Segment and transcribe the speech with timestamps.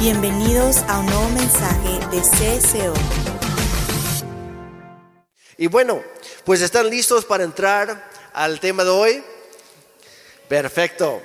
[0.00, 2.94] Bienvenidos a un nuevo mensaje de CSO.
[5.56, 6.00] Y bueno,
[6.44, 9.24] pues están listos para entrar al tema de hoy.
[10.46, 11.20] Perfecto.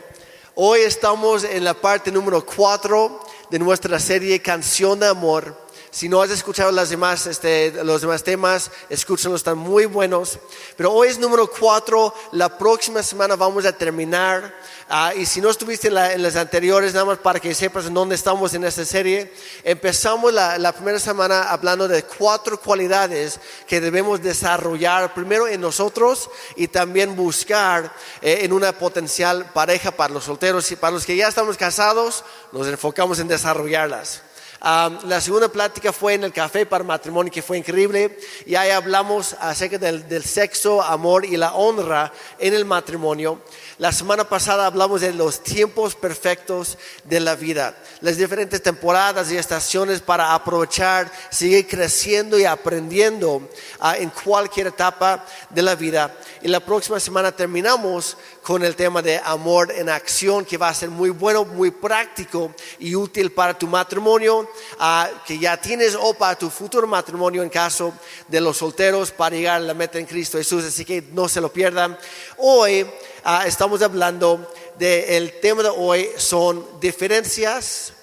[0.55, 3.19] Hoy estamos en la parte número 4
[3.51, 5.55] de nuestra serie Canción de Amor.
[5.93, 10.39] Si no has escuchado las demás, este, los demás temas, escúchenlos, están muy buenos.
[10.75, 14.53] Pero hoy es número 4, la próxima semana vamos a terminar
[14.89, 18.15] Ah, y si no estuviste en, las anteriores, nada más para que sepas en dónde
[18.15, 19.33] estamos en esta serie,
[19.63, 26.67] empezamos la, primera semana hablando de cuatro cualidades que debemos desarrollar primero en nosotros y
[26.67, 31.27] también buscar eh, en una potencial pareja para los solteros y para los que ya
[31.27, 34.21] estamos casados, nos enfocamos en desarrollarlas.
[34.63, 39.35] La segunda plática fue en el café para matrimonio, que fue increíble, y ahí hablamos
[39.37, 43.41] acerca del sexo, amor y la honra en el matrimonio.
[43.79, 49.37] La semana pasada hablamos de los tiempos perfectos de la vida, las diferentes temporadas y
[49.37, 56.15] estaciones para aprovechar, seguir creciendo y aprendiendo ah, en cualquier etapa de la vida.
[56.43, 60.73] Y la próxima semana terminamos con el tema de amor en acción, que va a
[60.75, 66.13] ser muy bueno, muy práctico y útil para tu matrimonio, ah, que ya tienes o
[66.13, 67.91] para tu futuro matrimonio en caso
[68.27, 70.63] de los solteros para llegar a la meta en Cristo Jesús.
[70.63, 71.97] Así que no se lo pierdan.
[72.37, 72.85] Hoy
[73.25, 77.93] Ah, estamos hablando del tema de hoy son diferencias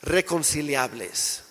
[0.00, 1.42] reconciliables.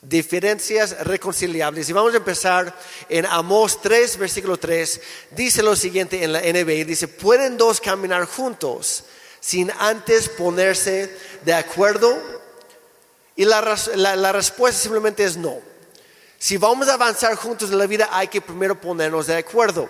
[0.00, 1.88] Diferencias reconciliables.
[1.88, 2.72] Y vamos a empezar
[3.08, 5.00] en Amós 3, versículo 3.
[5.32, 6.84] Dice lo siguiente en la NBI.
[6.84, 9.02] Dice, ¿pueden dos caminar juntos
[9.40, 11.12] sin antes ponerse
[11.44, 12.16] de acuerdo?
[13.34, 15.58] Y la, la respuesta simplemente es no.
[16.38, 19.88] Si vamos a avanzar juntos en la vida, hay que primero ponernos de acuerdo.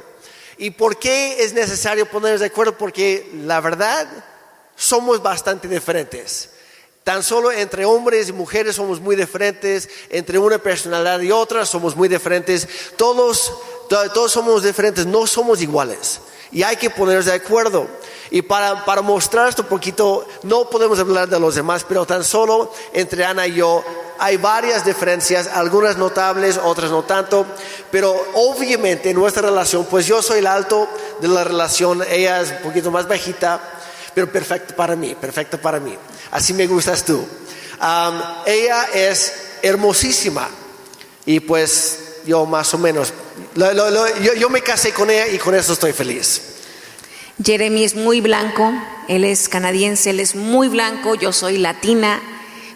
[0.58, 2.76] ¿Y por qué es necesario ponernos de acuerdo?
[2.78, 4.06] Porque la verdad
[4.74, 6.50] somos bastante diferentes.
[7.04, 11.94] Tan solo entre hombres y mujeres somos muy diferentes, entre una personalidad y otra somos
[11.94, 12.66] muy diferentes.
[12.96, 13.52] Todos,
[13.88, 16.20] todos somos diferentes, no somos iguales.
[16.50, 17.86] Y hay que ponernos de acuerdo.
[18.30, 22.24] Y para, para mostrar esto un poquito, no podemos hablar de los demás, pero tan
[22.24, 23.84] solo entre Ana y yo
[24.18, 27.46] hay varias diferencias, algunas notables, otras no tanto,
[27.90, 30.88] pero obviamente en nuestra relación, pues yo soy el alto
[31.20, 33.60] de la relación, ella es un poquito más bajita,
[34.14, 35.96] pero perfecto para mí, perfecto para mí.
[36.30, 37.24] Así me gustas tú.
[38.46, 39.32] ella es
[39.62, 40.48] hermosísima
[41.24, 43.12] y pues yo más o menos,
[43.54, 46.42] yo, yo me casé con ella y con eso estoy feliz.
[47.42, 48.72] Jeremy es muy blanco,
[49.08, 52.22] él es canadiense, él es muy blanco, yo soy latina,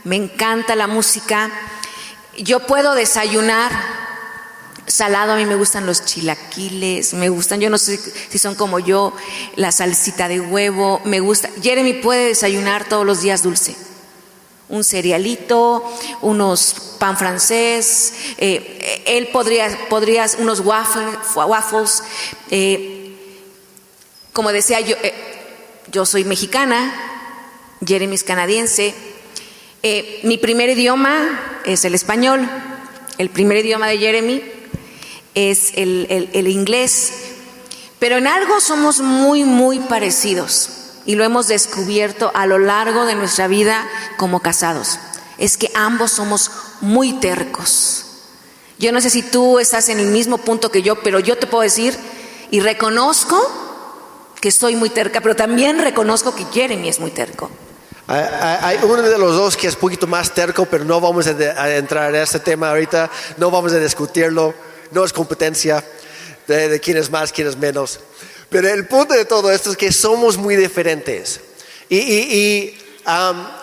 [0.05, 1.51] me encanta la música.
[2.39, 3.73] Yo puedo desayunar
[4.91, 8.79] salado, a mí me gustan los chilaquiles, me gustan, yo no sé si son como
[8.79, 9.15] yo,
[9.57, 11.49] la salsita de huevo, me gusta.
[11.63, 13.77] Jeremy puede desayunar todos los días dulce.
[14.69, 15.85] Un cerealito,
[16.21, 22.03] unos pan francés, eh, él podría, podría unos waffles.
[22.51, 23.17] Eh,
[24.33, 25.15] como decía yo, eh,
[25.91, 26.95] yo soy mexicana,
[27.85, 28.95] Jeremy es canadiense,
[29.83, 32.49] eh, mi primer idioma es el español,
[33.19, 34.43] el primer idioma de Jeremy
[35.35, 37.13] es el, el inglés,
[37.99, 40.71] pero en algo somos muy, muy parecidos
[41.07, 43.87] y lo hemos descubierto a lo largo de nuestra vida
[44.17, 44.99] como casados.
[45.39, 48.07] Es que ambos somos muy tercos.
[48.79, 51.47] Yo no sé si tú estás en el mismo punto que yo, pero yo te
[51.47, 51.97] puedo decir
[52.51, 53.39] y reconozco
[54.41, 57.51] que soy muy terca, pero también reconozco que Jeremy es muy terco.
[58.13, 61.77] Hay uno de los dos que es un poquito más terco, pero no vamos a,
[61.77, 64.53] entrar en este tema ahorita, no vamos a discutirlo,
[64.91, 65.85] no es competencia
[66.49, 68.01] de, quién es más, quién es menos.
[68.49, 71.41] Pero el punto de todo esto es que somos muy diferentes
[71.89, 72.75] y,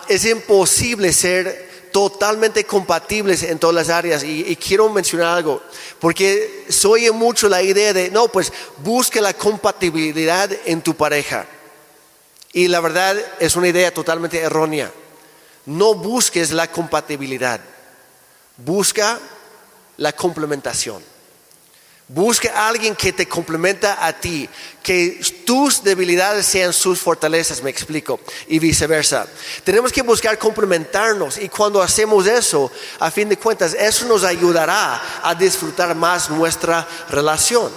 [0.08, 4.24] es imposible ser totalmente compatibles en todas las áreas.
[4.24, 5.60] Y, quiero mencionar algo,
[6.00, 11.46] porque soy mucho la idea de, no, pues busque la compatibilidad en tu pareja.
[12.52, 14.90] Y la verdad es una idea totalmente errónea.
[15.66, 17.60] No busques la compatibilidad,
[18.56, 19.18] busca
[19.98, 21.02] la complementación.
[22.10, 24.48] Busca a alguien que te complementa a ti,
[24.82, 29.26] que tus debilidades sean sus fortalezas, me explico, y viceversa.
[29.62, 35.20] Tenemos que buscar complementarnos y cuando hacemos eso, a fin de cuentas, eso nos ayudará
[35.22, 37.70] a disfrutar más nuestra relación.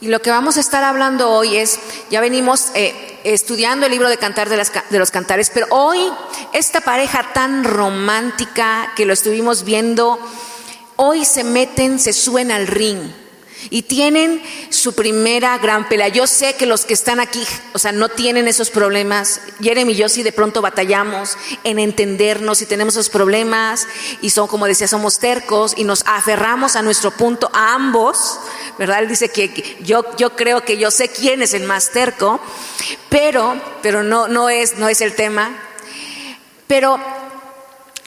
[0.00, 4.08] Y lo que vamos a estar hablando hoy es, ya venimos eh, estudiando el libro
[4.08, 6.00] de Cantar de, de, los Cantares, pero hoy
[6.52, 10.18] esta pareja tan romántica que lo estuvimos viendo,
[10.96, 13.21] hoy se meten, se suben al ring.
[13.70, 16.08] Y tienen su primera gran pelea.
[16.08, 17.42] Yo sé que los que están aquí,
[17.72, 19.40] o sea, no tienen esos problemas.
[19.60, 23.86] Jeremy y yo sí de pronto batallamos en entendernos y tenemos esos problemas
[24.20, 28.38] y son, como decía, somos tercos y nos aferramos a nuestro punto, a ambos,
[28.78, 29.00] ¿verdad?
[29.00, 32.40] Él dice que yo, yo creo que yo sé quién es el más terco,
[33.08, 35.50] pero, pero no, no, es, no es el tema.
[36.66, 36.98] Pero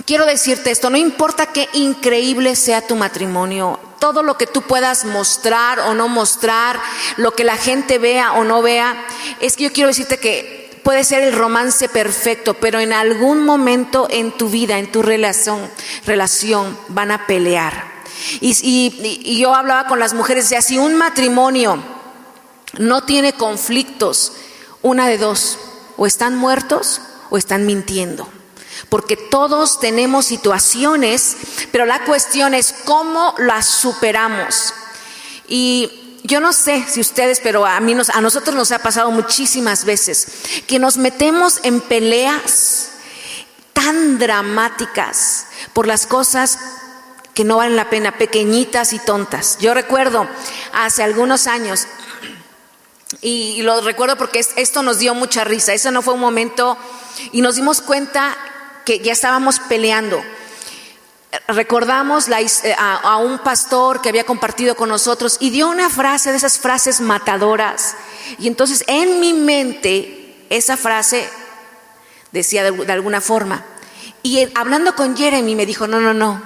[0.06, 5.04] quiero decirte esto, no importa qué increíble sea tu matrimonio, todo lo que tú puedas
[5.04, 6.80] mostrar o no mostrar,
[7.18, 9.04] lo que la gente vea o no vea,
[9.40, 14.08] es que yo quiero decirte que puede ser el romance perfecto, pero en algún momento
[14.12, 15.72] en tu vida, en tu relación,
[16.06, 17.96] relación van a pelear.
[18.42, 21.82] Y, yo hablaba con las mujeres, decía, si un matrimonio
[22.78, 24.34] no tiene conflictos,
[24.84, 25.58] una de dos,
[25.98, 28.30] o están muertos o están mintiendo
[28.90, 31.38] porque todos tenemos situaciones,
[31.72, 34.74] pero la cuestión es cómo las superamos.
[35.48, 39.86] Y yo no sé si ustedes, pero a mí a nosotros nos ha pasado muchísimas
[39.86, 40.28] veces
[40.68, 42.90] que nos metemos en peleas
[43.74, 46.58] tan dramáticas por las cosas
[47.34, 49.58] que no valen la pena, pequeñitas y tontas.
[49.60, 50.28] Yo recuerdo
[50.74, 51.86] hace algunos años
[53.22, 55.74] y lo recuerdo porque esto nos dio mucha risa.
[55.74, 56.78] Eso no fue un momento
[57.34, 58.36] y nos dimos cuenta
[58.86, 60.24] que ya estábamos peleando.
[61.48, 66.38] Recordamos eh, a, un pastor que había compartido con nosotros y dio una frase de
[66.38, 67.96] esas frases matadoras.
[68.40, 71.28] Y entonces en mi mente esa frase
[72.32, 73.66] decía de, alguna forma.
[74.24, 76.42] Y hablando con Jeremy me dijo, no, no, no,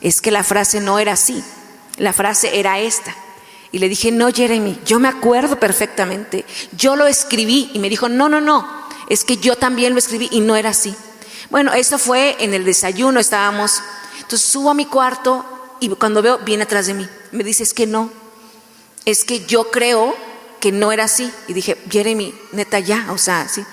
[0.00, 1.42] es que la frase no era así,
[1.96, 3.14] la frase era esta.
[3.72, 6.44] Y le dije, no, Jeremy, yo me acuerdo perfectamente,
[6.76, 7.70] yo lo escribí.
[7.74, 8.68] Y me dijo, no, no, no,
[9.08, 10.94] es que yo también lo escribí y no era así.
[11.54, 13.80] Bueno, eso fue en el desayuno, estábamos.
[14.16, 15.44] Entonces subo a mi cuarto
[15.78, 17.08] y cuando veo, viene atrás de mí.
[17.30, 18.10] Me dice, es que no,
[19.04, 20.16] es que yo creo
[20.58, 21.30] que no era así.
[21.46, 23.64] Y dije, Jeremy, neta ya, o sea, sí.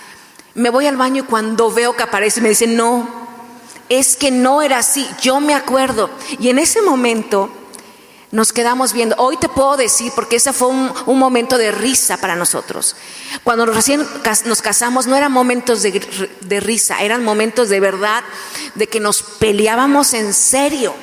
[0.53, 3.09] Me voy al baño y cuando veo que aparece me dice, no,
[3.89, 6.11] es que no era así, yo me acuerdo.
[6.37, 7.49] Y en ese momento
[8.31, 9.15] nos quedamos viendo.
[9.17, 12.95] Hoy te puedo decir, porque ese fue un, momento de risa para nosotros.
[13.43, 14.05] Cuando recién
[14.45, 18.23] nos casamos no eran momentos de, risa, eran momentos de verdad,
[18.75, 20.93] de que nos peleábamos en serio.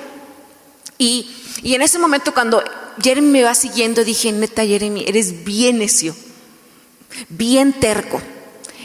[0.97, 1.31] Y,
[1.63, 2.65] y en ese momento cuando
[3.01, 6.17] Jeremy me va siguiendo, dije, neta Jeremy, eres bien necio,
[7.29, 8.23] bien terco.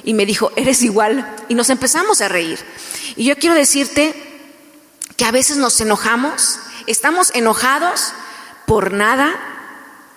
[0.04, 1.34] Y me dijo, eres igual.
[1.48, 2.60] Y nos empezamos a reír.
[3.16, 4.14] Y yo quiero decirte
[5.16, 8.14] que a veces nos enojamos, estamos enojados
[8.74, 9.36] por nada,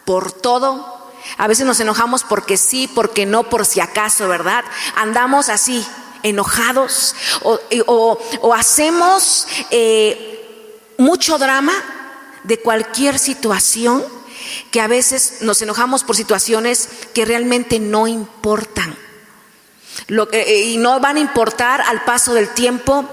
[0.06, 1.12] por todo.
[1.36, 4.64] A veces nos enojamos porque sí, porque no, por si acaso, ¿verdad?
[4.94, 5.86] Andamos así,
[6.22, 11.74] enojados o, hacemos eh, mucho drama
[12.44, 14.02] de cualquier situación
[14.70, 18.96] que a veces nos enojamos por situaciones que realmente no importan.
[20.32, 23.04] Eh, y no van a importar al paso del tiempo,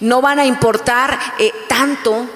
[0.00, 2.28] no van a importar eh, tanto.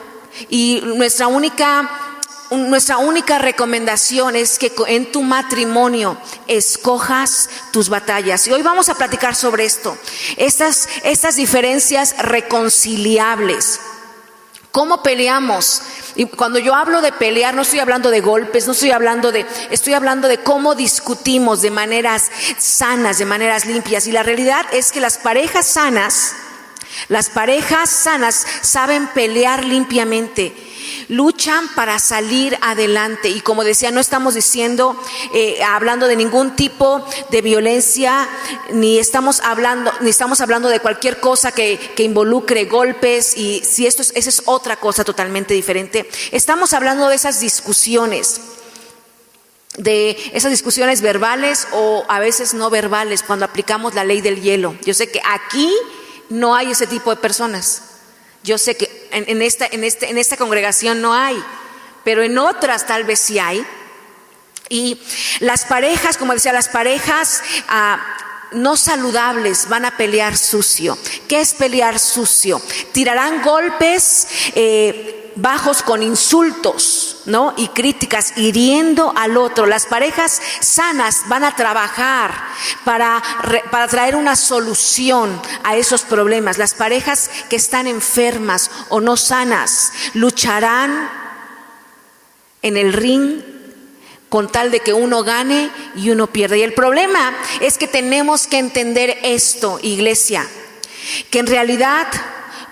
[0.48, 2.05] Y nuestra única
[2.50, 6.16] nuestra única recomendación es que en tu matrimonio
[6.46, 8.46] escojas tus batallas.
[8.46, 9.96] Y hoy vamos a platicar sobre esto,
[10.36, 13.80] estas, estas diferencias reconciliables.
[14.70, 15.82] ¿Cómo peleamos?
[16.16, 19.46] Y cuando yo hablo de pelear, no estoy hablando de golpes, no estoy hablando de,
[19.70, 24.06] estoy hablando de cómo discutimos de maneras sanas, de maneras limpias.
[24.06, 26.34] Y la realidad es que las parejas sanas,
[27.08, 30.54] las parejas sanas saben pelear limpiamente
[31.08, 33.28] luchan para salir adelante.
[33.28, 35.00] Y como decía, no estamos diciendo,
[35.32, 38.28] eh, hablando de ningún tipo de violencia,
[38.72, 43.86] ni estamos hablando, ni estamos hablando de cualquier cosa que, que involucre golpes, y si
[43.86, 46.08] esto es, esa es otra cosa totalmente diferente.
[46.32, 48.40] Estamos hablando de esas discusiones
[49.78, 54.74] de esas discusiones verbales o a veces no verbales cuando aplicamos la ley del hielo.
[54.82, 55.70] Yo sé que aquí
[56.28, 57.82] no hay ese tipo de personas.
[58.46, 61.36] Yo sé que en, esta, en, este, en esta congregación no hay,
[62.04, 63.66] pero en otras tal vez sí hay.
[64.68, 65.00] Y
[65.40, 68.00] las parejas, como decía, las parejas ah,
[68.52, 70.96] no saludables van a pelear sucio.
[71.28, 72.62] ¿Qué es pelear sucio?
[72.92, 74.28] Tirarán golpes.
[74.54, 77.54] Eh, bajos con insultos, ¿no?
[77.56, 79.66] Y críticas, hiriendo al otro.
[79.66, 82.34] Las parejas sanas van a trabajar
[82.84, 83.22] para,
[83.70, 86.58] para traer una solución a esos problemas.
[86.58, 91.10] Las parejas que están enfermas o no sanas lucharán
[92.62, 93.42] en el ring
[94.28, 96.58] con tal de que uno gane y uno pierde.
[96.58, 100.46] Y el problema es que tenemos que entender esto, iglesia,
[101.30, 102.08] que en realidad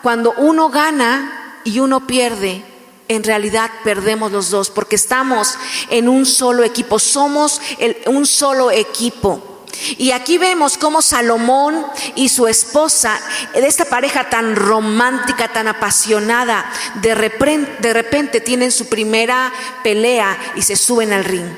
[0.03, 2.63] cuando uno gana, y uno pierde,
[3.09, 5.57] en realidad perdemos los dos porque estamos
[5.91, 7.61] en un solo equipo, somos
[8.07, 9.51] un solo equipo.
[9.99, 13.21] Y aquí vemos cómo Salomón y su esposa,
[13.53, 16.71] de esta pareja tan romántica, tan apasionada,
[17.03, 19.53] de repente, de repente tienen su primera
[19.83, 21.49] pelea y se suben al ring.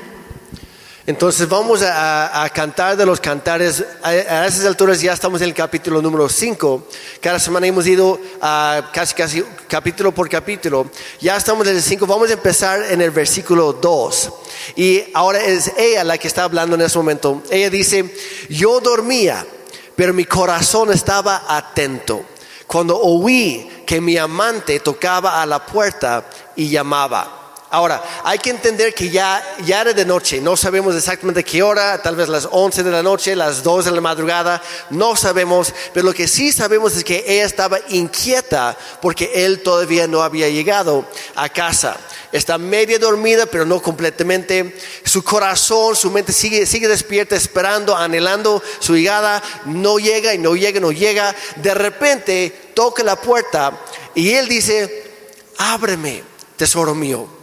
[1.07, 3.81] Entonces vamos a, cantar de los cantares.
[4.03, 4.13] A,
[4.45, 6.85] esas alturas ya estamos en el capítulo número 5.
[7.21, 10.91] Cada semana hemos ido a casi, casi capítulo por capítulo.
[11.21, 12.05] Ya estamos en el 5.
[12.05, 14.33] Vamos a empezar en el versículo 2.
[14.75, 17.41] Y ahora es ella la que está hablando en ese momento.
[17.49, 18.13] Ella dice,
[18.49, 19.47] yo dormía,
[19.95, 22.25] pero mi corazón estaba atento.
[22.67, 26.25] Cuando oí que mi amante tocaba a la puerta
[26.57, 27.46] y llamaba.
[27.69, 32.01] Ahora, hay que entender que ya, ya era de noche, no sabemos exactamente qué hora,
[32.01, 36.05] tal vez las 11 de la noche, las 2 de la madrugada, no sabemos, pero
[36.05, 41.05] lo que sí sabemos es que ella estaba inquieta porque él todavía no había llegado
[41.35, 41.97] a casa.
[42.31, 44.77] Está media dormida, pero no completamente.
[45.03, 49.43] Su corazón, su mente sigue, sigue despierta, esperando, anhelando su llegada.
[49.65, 51.35] No llega y no llega, no llega.
[51.57, 53.77] De repente toca la puerta
[54.15, 55.11] y él dice,
[55.57, 56.23] ábreme,
[56.55, 57.36] tesoro mío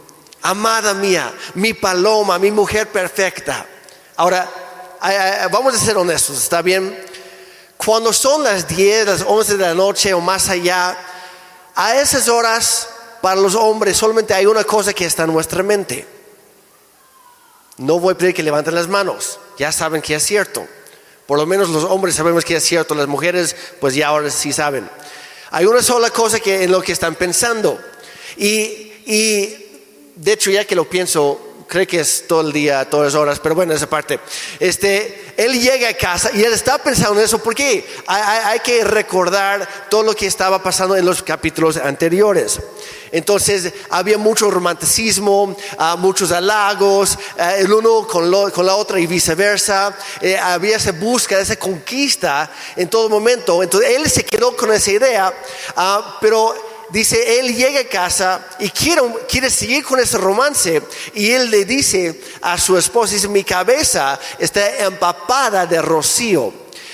[0.45, 3.65] amada mía, mi paloma, mi mujer perfecta.
[4.15, 4.47] Ahora,
[5.51, 6.97] vamos a ser honestos, ¿está bien?
[7.77, 10.95] Cuando son las 10, las 11 de la noche o más allá,
[11.75, 12.87] a esas horas,
[13.21, 16.07] para los hombres, solamente hay una cosa que está en nuestra mente.
[17.77, 20.65] No voy a pedir que levanten las manos, ya saben que es cierto.
[21.25, 24.53] Por lo menos los hombres sabemos que es cierto, las mujeres pues ya ahora sí
[24.53, 24.87] saben.
[25.49, 27.79] Hay una sola cosa que en lo que están pensando.
[28.37, 29.64] Y, y
[30.15, 33.39] de hecho, ya que lo pienso, creo que es todo el día, todas las horas,
[33.39, 34.19] pero bueno, esa parte.
[34.59, 39.67] Este, él llega a casa y él está pensando en eso porque hay, que recordar
[39.89, 42.59] todo lo que estaba pasando en los capítulos anteriores.
[43.11, 49.95] Entonces había mucho romanticismo, ah, muchos halagos, ah, el uno con, la otra y viceversa.
[50.21, 53.61] Eh, había esa búsqueda, esa conquista en todo momento.
[53.61, 55.33] Entonces él se quedó con esa idea,
[55.75, 56.55] ah, pero
[56.89, 60.81] dice, él llega a casa y quiere, quiere seguir con ese romance
[61.13, 66.53] y él le dice a su esposa, dice, mi cabeza está empapada de rocío,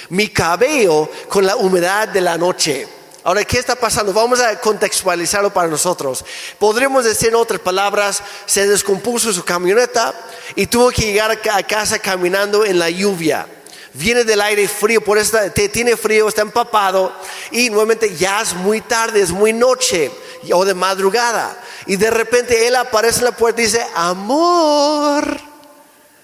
[0.10, 2.88] mi cabello con la humedad de la noche.
[3.24, 4.14] Ahora, ¿qué está pasando?
[4.14, 6.26] Vamos a contextualizarlo para nosotros.
[6.58, 10.14] Podríamos decir en otras palabras, se descompuso su camioneta
[10.56, 13.48] y tuvo que llegar a casa caminando en la lluvia
[13.94, 17.14] viene del aire frío, por eso te, tiene frío, está empapado
[17.52, 20.12] y nuevamente ya es muy tarde, es muy noche
[20.54, 21.58] o de madrugada.
[21.86, 25.40] Y de repente él aparece en la puerta y dice, amor,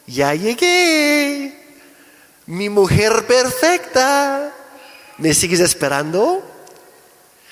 [0.05, 1.77] ya llegué,
[2.45, 4.53] mi mujer perfecta,
[5.17, 6.43] ¿me sigues esperando?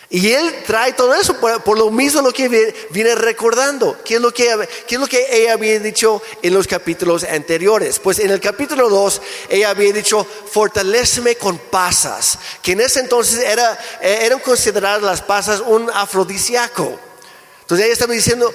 [0.10, 2.48] Y él trae todo eso por, lo mismo lo que
[2.92, 3.98] viene recordando.
[4.06, 4.46] ¿Qué es, lo que,
[4.88, 8.00] ¿Qué es lo que ella había dicho en los capítulos anteriores?
[8.00, 13.40] Pues en el capítulo 2 ella había dicho, fortaleceme con pasas, que en ese entonces
[13.40, 17.00] era, eran consideradas las pasas un afrodisíaco.
[17.62, 18.54] Entonces ella estaba diciendo,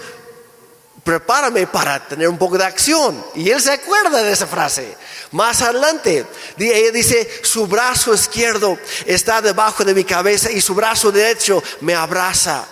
[1.10, 3.26] prepárame para tener un poco de acción.
[3.34, 4.96] Y él se acuerda de esa frase.
[5.32, 6.24] Más adelante,
[6.56, 11.96] ella dice, su brazo izquierdo está debajo de mi cabeza y su brazo derecho me
[11.96, 12.64] abraza.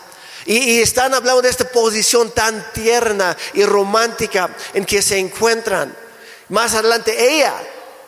[0.47, 5.93] Y, están hablando de esta posición tan tierna y romántica en que se encuentran.
[6.49, 7.55] Más adelante, ella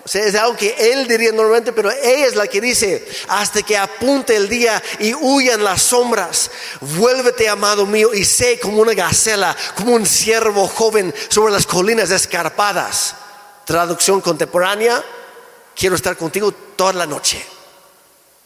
[0.04, 4.34] es algo que él diría normalmente, pero ella es la que dice, hasta que apunte
[4.34, 9.94] el día y huyan las sombras, vuélvete amado mío y sé como una gacela, como
[9.94, 13.14] un ciervo joven sobre las colinas escarpadas.
[13.66, 15.04] Traducción contemporánea,
[15.76, 17.44] quiero estar contigo toda la noche.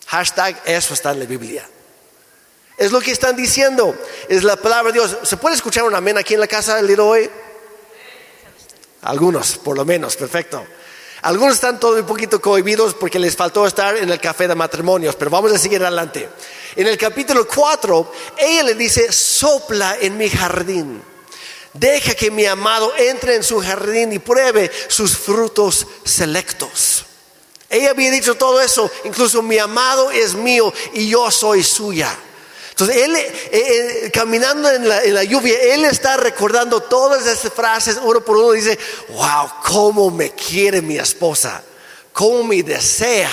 [0.07, 1.69] Hashtag, eso está en la Biblia.
[2.77, 3.97] Es lo que están diciendo,
[4.29, 5.17] es la palabra de Dios.
[5.23, 7.31] ¿Se puede escuchar un amén aquí en la casa el día de hoy?
[9.03, 10.67] Algunos, por lo menos, perfecto.
[11.25, 15.17] Algunos están todo un poquito cohibidos porque les faltó estar en el café de matrimonios,
[15.17, 16.29] pero vamos a seguir adelante.
[16.77, 21.03] En el capítulo 4, ella le dice, sopla en mi jardín.
[21.73, 27.07] Deja que mi amado entre en su jardín y pruebe sus frutos selectos.
[27.71, 32.15] Ella había dicho todo eso, incluso mi amado es mío y yo soy suya.
[32.75, 38.21] Entonces, él, eh, eh, caminando en la, lluvia, él está recordando todas esas frases uno
[38.21, 38.51] por uno.
[38.51, 38.77] Dice,
[39.11, 41.63] wow, cómo me quiere mi esposa,
[42.13, 43.31] cómo me desea.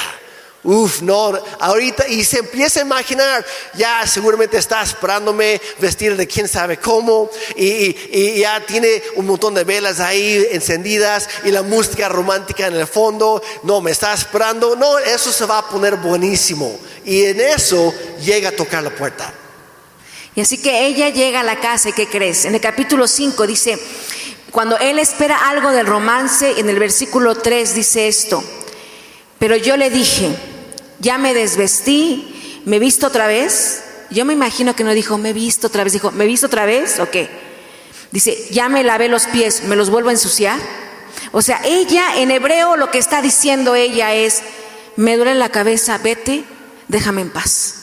[0.63, 6.47] Uf, no, ahorita, y se empieza a imaginar, ya seguramente está esperándome vestir de quién
[6.47, 12.67] sabe cómo, y, ya tiene un montón de velas ahí encendidas, y la música romántica
[12.67, 17.25] en el fondo, no, me está esperando, no, eso se va a poner buenísimo, y
[17.25, 17.91] en eso
[18.23, 19.33] llega a tocar la puerta.
[20.35, 22.45] Y así que ella llega a la casa y ¿qué crees?
[22.45, 23.79] En el capítulo 5 dice,
[24.51, 28.43] cuando él espera algo del romance, en el versículo 3 dice esto,
[29.39, 30.50] pero yo le dije,
[31.01, 33.83] ya me desvestí, me visto otra vez.
[34.11, 36.99] Yo me imagino que no dijo, me visto otra vez, dijo, ¿me visto otra vez
[36.99, 37.29] o qué?
[38.11, 40.59] Dice, ya me lavé los pies, ¿me los vuelvo a ensuciar?
[41.31, 44.43] O sea, ella en hebreo lo que está diciendo ella es,
[44.95, 46.43] me duele la cabeza, vete,
[46.87, 47.75] déjame en paz.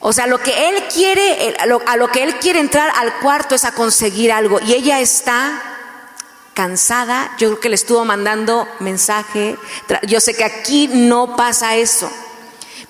[0.00, 3.64] O sea, lo que él quiere, a lo, que él quiere entrar al cuarto es
[3.64, 4.58] a conseguir algo.
[4.60, 5.69] Y ella está
[6.60, 9.56] cansada, yo creo que le estuvo mandando mensaje.
[10.06, 12.10] Yo sé que aquí no pasa eso,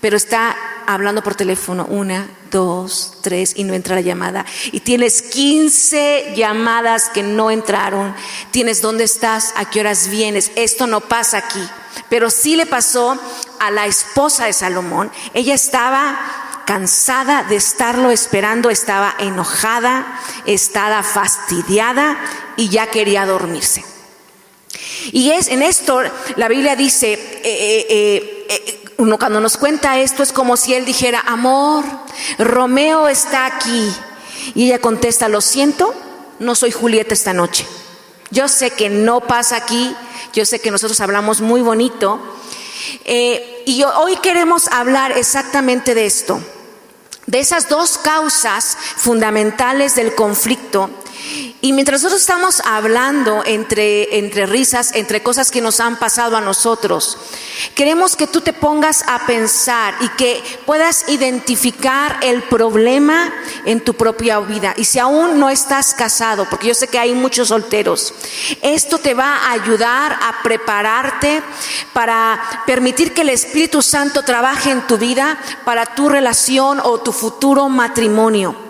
[0.00, 0.56] pero está
[0.88, 4.44] hablando por teléfono una, dos, tres y no entra la llamada.
[4.72, 8.12] Y tienes 15 llamadas que no entraron.
[8.50, 10.50] Tienes dónde estás, a qué horas vienes.
[10.56, 11.64] Esto no pasa aquí.
[12.08, 13.16] Pero sí le pasó
[13.60, 15.12] a la esposa de Salomón.
[15.32, 16.18] Ella estaba
[16.66, 22.18] cansada de estarlo esperando, estaba enojada, estaba fastidiada
[22.61, 23.83] y ya quería dormirse.
[25.12, 26.02] Y es en esto,
[26.37, 30.85] la Biblia dice, eh, eh, eh, uno cuando nos cuenta esto es como si él
[30.85, 31.87] dijera, amor,
[32.38, 33.90] Romeo está aquí.
[34.55, 35.95] Y ella contesta, lo siento,
[36.38, 37.67] no soy Julieta esta noche.
[38.31, 39.97] Yo sé que no pasa aquí,
[40.35, 42.21] yo sé que nosotros hablamos muy bonito.
[43.07, 46.40] y hoy queremos hablar exactamente de esto
[47.31, 50.90] de esas dos causas fundamentales del conflicto.
[51.62, 56.40] Y mientras nosotros estamos hablando entre, entre risas, entre cosas que nos han pasado a
[56.40, 57.18] nosotros,
[57.75, 63.32] queremos que tú te pongas a pensar y que puedas identificar el problema
[63.66, 64.75] en tu propia vida.
[64.76, 68.14] Y si aún no estás casado, porque yo sé que hay muchos solteros,
[68.62, 71.42] esto te va a ayudar a prepararte
[71.92, 77.12] para permitir que el Espíritu Santo trabaje en tu vida para tu relación o tu
[77.12, 78.69] futuro matrimonio.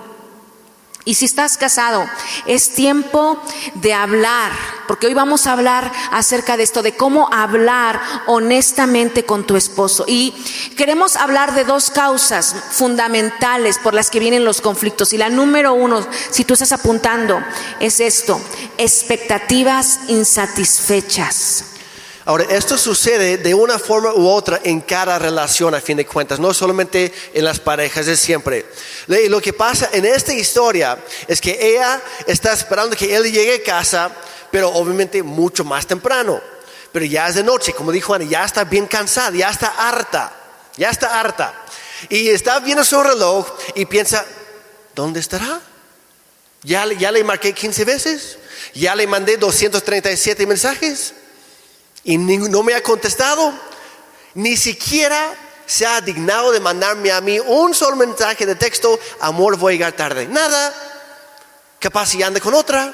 [1.06, 2.04] Y si estás casado,
[2.46, 3.42] es tiempo
[3.74, 4.52] de hablar,
[4.86, 10.04] porque hoy vamos a hablar acerca de esto, de cómo hablar honestamente con tu esposo.
[10.06, 10.32] Y
[10.76, 15.14] queremos hablar de dos causas fundamentales por las que vienen los conflictos.
[15.14, 17.42] Y la número uno, si tú estás apuntando,
[17.80, 18.38] es esto,
[18.76, 21.64] expectativas insatisfechas.
[22.30, 26.38] Ahora, esto sucede de una forma u otra en cada relación a fin de cuentas,
[26.38, 28.66] no solamente en las parejas, es siempre.
[29.08, 33.62] Lo que pasa en esta historia es que ella está esperando que él llegue a
[33.64, 34.12] casa,
[34.52, 36.40] pero obviamente mucho más temprano.
[36.92, 40.32] Pero ya es de noche, como dijo Ana, ya está bien cansada, ya está harta,
[40.76, 41.52] ya está harta.
[42.10, 44.24] Y está viendo su reloj y piensa,
[44.94, 45.60] ¿dónde estará?
[46.62, 48.38] Ya, ya le marqué 15 veces,
[48.72, 51.14] ya le mandé 237 mensajes
[52.04, 53.52] y no me ha contestado,
[54.34, 55.34] ni siquiera
[55.66, 59.76] se ha dignado de mandarme a mí un solo mensaje de texto, amor, voy a
[59.76, 60.26] llegar tarde.
[60.26, 60.74] Nada,
[61.78, 62.92] capaz si anda con otra,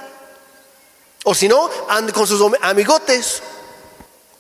[1.25, 3.43] o si no, anda con sus amigotes,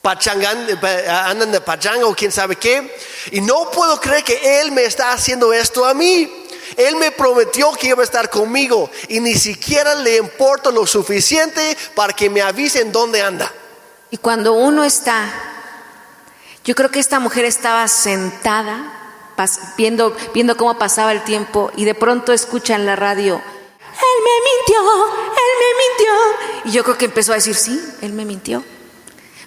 [0.02, 0.68] pachangan,
[1.09, 2.94] andan de pachanga o quién sabe qué,
[3.33, 6.44] y no puedo creer que Él me está haciendo esto a mí.
[6.76, 11.76] Él me prometió que iba a estar conmigo y ni siquiera le importa lo suficiente
[11.94, 13.50] para que me avisen dónde anda.
[14.11, 15.25] Y cuando uno está,
[16.64, 18.92] yo creo que esta mujer estaba sentada
[19.77, 24.77] viendo, viendo cómo pasaba el tiempo y de pronto escucha en la radio, Él me
[24.81, 26.71] mintió, Él me mintió.
[26.71, 28.64] Y yo creo que empezó a decir, sí, Él me mintió.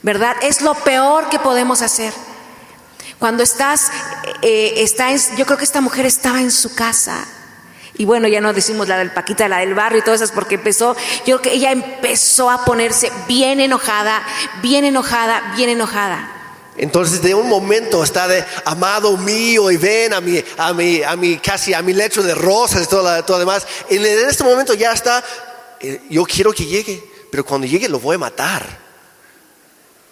[0.01, 0.35] ¿Verdad?
[0.41, 2.13] Es lo peor que podemos hacer.
[3.17, 3.91] Cuando estás,
[4.41, 7.25] eh, está yo creo que esta mujer estaba en su casa
[7.99, 10.55] y bueno, ya no decimos la del Paquita, la del barrio y todas esas, porque
[10.55, 14.23] empezó, yo creo que ella empezó a ponerse bien enojada,
[14.61, 16.31] bien enojada, bien enojada.
[16.77, 21.17] Entonces de un momento está de amado mío y ven a mi, a mi, a
[21.17, 23.67] mi casi a mi lecho de rosas y todo, lo, demás.
[23.89, 25.21] En este momento ya está,
[25.81, 28.65] eh, yo quiero que llegue, pero cuando llegue lo voy a matar.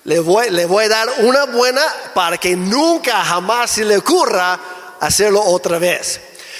[0.04, 4.60] Le voy a dar una buena para que nunca jamás se le ocurra
[5.00, 6.20] hacerlo otra vez.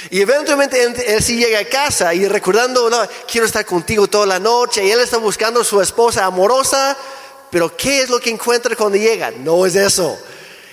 [0.10, 2.90] Y eventualmente él, sí llega a casa y recordando,
[3.30, 4.86] quiero estar contigo toda la noche.
[4.86, 6.98] Y él está buscando su esposa amorosa,
[7.50, 9.32] pero ¿qué es lo que encuentra cuando llega?
[9.32, 10.18] No es eso.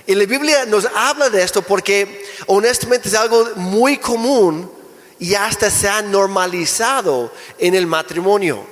[0.06, 4.70] Y la Biblia nos habla de esto porque honestamente es algo muy común
[5.18, 8.66] y hasta se ha normalizado en el matrimonio.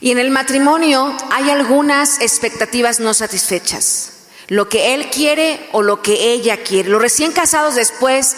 [0.00, 4.12] Y en el matrimonio hay algunas expectativas no satisfechas.
[4.46, 6.88] Lo que él quiere o lo que ella quiere.
[6.88, 8.36] Los recién casados después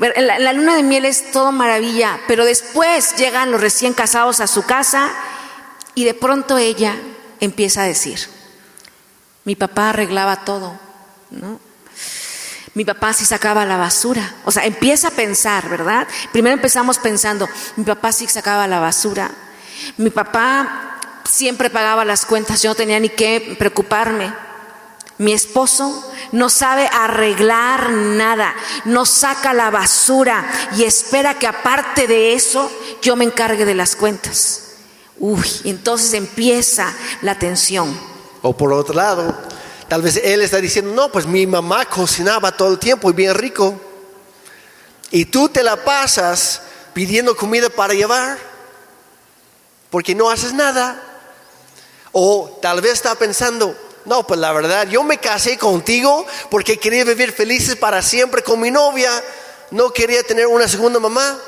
[0.00, 4.62] la, luna de miel es todo maravilla, pero después llegan los recién casados a su
[4.62, 5.10] casa
[5.94, 6.96] y de pronto ella
[7.40, 8.18] empieza a decir,
[9.44, 10.78] mi papá arreglaba todo,
[11.30, 11.60] ¿no?
[12.74, 14.34] Mi papá sí sacaba la basura.
[14.44, 16.06] O sea, empieza a pensar, ¿verdad?
[16.32, 19.30] Primero empezamos pensando, mi papá sí sacaba la basura.
[19.96, 24.32] Mi papá siempre pagaba las cuentas, yo no tenía ni que preocuparme.
[25.20, 26.02] Mi esposo
[26.32, 28.54] no sabe arreglar nada,
[28.86, 33.96] no saca la basura y espera que aparte de eso yo me encargue de las
[33.96, 34.76] cuentas.
[35.18, 37.94] Uy, entonces empieza la tensión.
[38.40, 39.36] O por otro lado,
[39.88, 43.34] tal vez él está diciendo, no, pues mi mamá cocinaba todo el tiempo y bien
[43.34, 43.78] rico.
[45.10, 46.62] Y tú te la pasas
[46.94, 48.38] pidiendo comida para llevar
[49.90, 50.98] porque no haces nada.
[52.10, 57.04] O tal vez está pensando, no, pues la verdad, yo me casé contigo porque quería
[57.04, 59.10] vivir felices para siempre con mi novia.
[59.70, 61.38] No quería tener una segunda mamá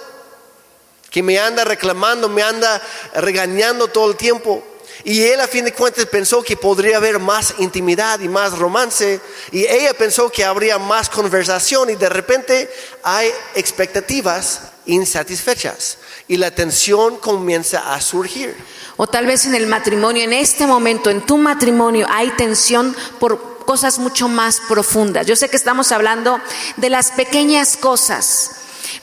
[1.10, 2.80] que me anda reclamando, me anda
[3.14, 4.62] regañando todo el tiempo.
[5.04, 9.20] Y él a fin de cuentas pensó que podría haber más intimidad y más romance.
[9.50, 12.70] Y ella pensó que habría más conversación y de repente
[13.02, 15.98] hay expectativas insatisfechas.
[16.28, 18.56] Y la tensión comienza a surgir.
[18.96, 23.64] O tal vez en el matrimonio, en este momento, en tu matrimonio, hay tensión por
[23.64, 25.26] cosas mucho más profundas.
[25.26, 26.40] Yo sé que estamos hablando
[26.76, 28.52] de las pequeñas cosas,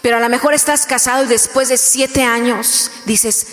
[0.01, 3.47] pero a lo mejor estás casado y después de siete años dices,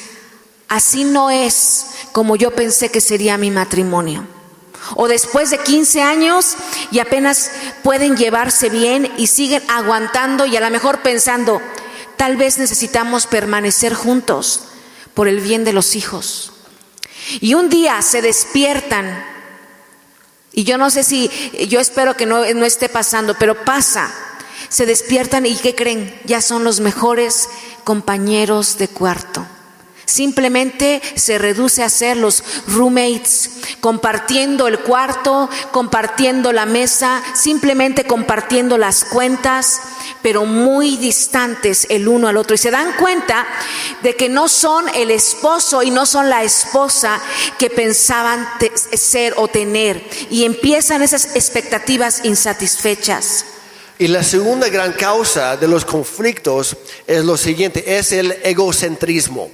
[0.69, 4.27] así no es como yo pensé que sería mi matrimonio.
[4.95, 6.55] O después de 15 años
[6.93, 7.51] y apenas
[7.83, 11.61] pueden llevarse bien y siguen aguantando y a lo mejor pensando,
[12.17, 14.67] tal vez necesitamos permanecer juntos
[15.17, 16.53] por el bien de los hijos.
[17.41, 19.25] Y un día se despiertan,
[20.53, 21.31] y yo no sé si,
[21.69, 24.15] yo espero que no, no esté pasando, pero pasa,
[24.69, 26.21] se despiertan y ¿qué creen?
[26.27, 27.49] Ya son los mejores
[27.83, 29.47] compañeros de cuarto.
[30.07, 38.79] Simplemente se reduce a ser los roommates, compartiendo el cuarto, compartiendo la mesa, simplemente compartiendo
[38.79, 39.81] las cuentas,
[40.23, 42.55] pero muy distantes el uno al otro.
[42.55, 43.47] Y se dan cuenta
[44.05, 47.21] de que no son el esposo y no son la esposa
[47.59, 48.49] que pensaban
[48.93, 50.09] ser o tener.
[50.31, 53.45] Y empiezan esas expectativas insatisfechas.
[53.99, 56.77] Y la segunda gran causa de los conflictos
[57.09, 59.51] es lo siguiente, es el egocentrismo.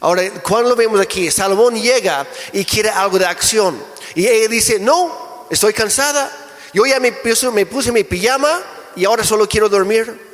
[0.00, 3.82] Ahora, cuando lo vemos aquí, Salomón llega y quiere algo de acción.
[4.14, 6.30] Y ella dice, no, estoy cansada.
[6.72, 8.62] Yo ya me puse, me puse mi pijama
[8.94, 10.28] y ahora solo quiero dormir.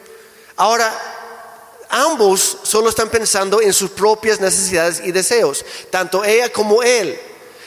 [0.57, 0.93] Ahora,
[1.89, 7.19] ambos solo están pensando en sus propias necesidades y deseos, tanto ella como él.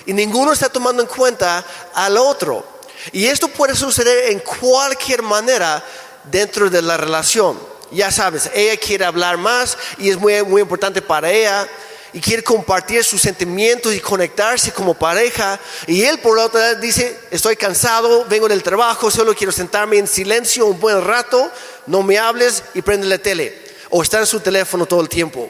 [0.05, 2.65] Y ninguno está tomando en cuenta al otro.
[3.11, 5.83] Y esto puede suceder en cualquier manera
[6.25, 7.59] dentro de la relación.
[7.91, 11.67] Ya sabes, ella quiere hablar más y es muy, muy importante para ella
[12.13, 15.59] y quiere compartir sus sentimientos y conectarse como pareja.
[15.85, 19.97] Y él por la otra lado dice, estoy cansado, vengo del trabajo, solo quiero sentarme
[19.97, 21.51] en silencio un buen rato,
[21.85, 23.67] no me hables y prende la tele.
[23.89, 25.49] O está en su teléfono todo el tiempo.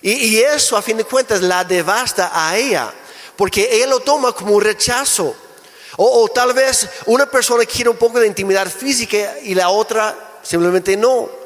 [0.00, 2.92] Y, eso a fin de cuentas la devasta a ella,
[3.36, 5.34] porque él lo toma como un rechazo.
[5.96, 10.38] O, o tal vez una persona quiere un poco de intimidad física y la otra
[10.42, 11.37] simplemente no.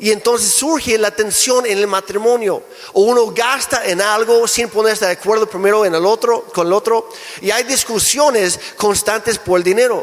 [0.00, 2.62] Y entonces surge la tensión en el matrimonio.
[2.94, 6.72] O uno gasta en algo sin ponerse de acuerdo primero en el otro, con el
[6.72, 7.06] otro.
[7.42, 10.02] Y hay discusiones constantes por el dinero.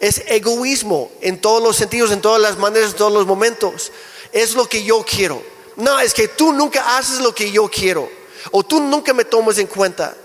[0.00, 3.92] Es egoísmo en todos los sentidos, en todas las maneras, en todos los momentos.
[4.32, 5.42] Es lo que yo quiero.
[5.76, 8.08] No, es que tú nunca haces lo que yo quiero.
[8.50, 10.16] O tú nunca me tomas en cuenta.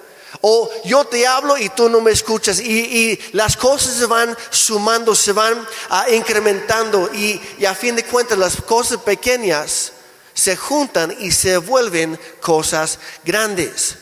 [0.41, 2.59] O yo te hablo y tú no me escuchas.
[2.59, 7.09] Y, las cosas se van sumando, se van ah, incrementando.
[7.13, 9.93] Y, y a fin de cuentas las cosas pequeñas
[10.33, 13.97] se juntan y se vuelven cosas grandes.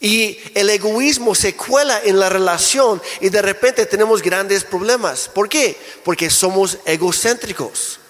[0.00, 5.30] Y el egoísmo se cuela en la relación y de repente tenemos grandes problemas.
[5.32, 5.78] ¿Por qué?
[6.04, 8.00] Porque somos egocéntricos.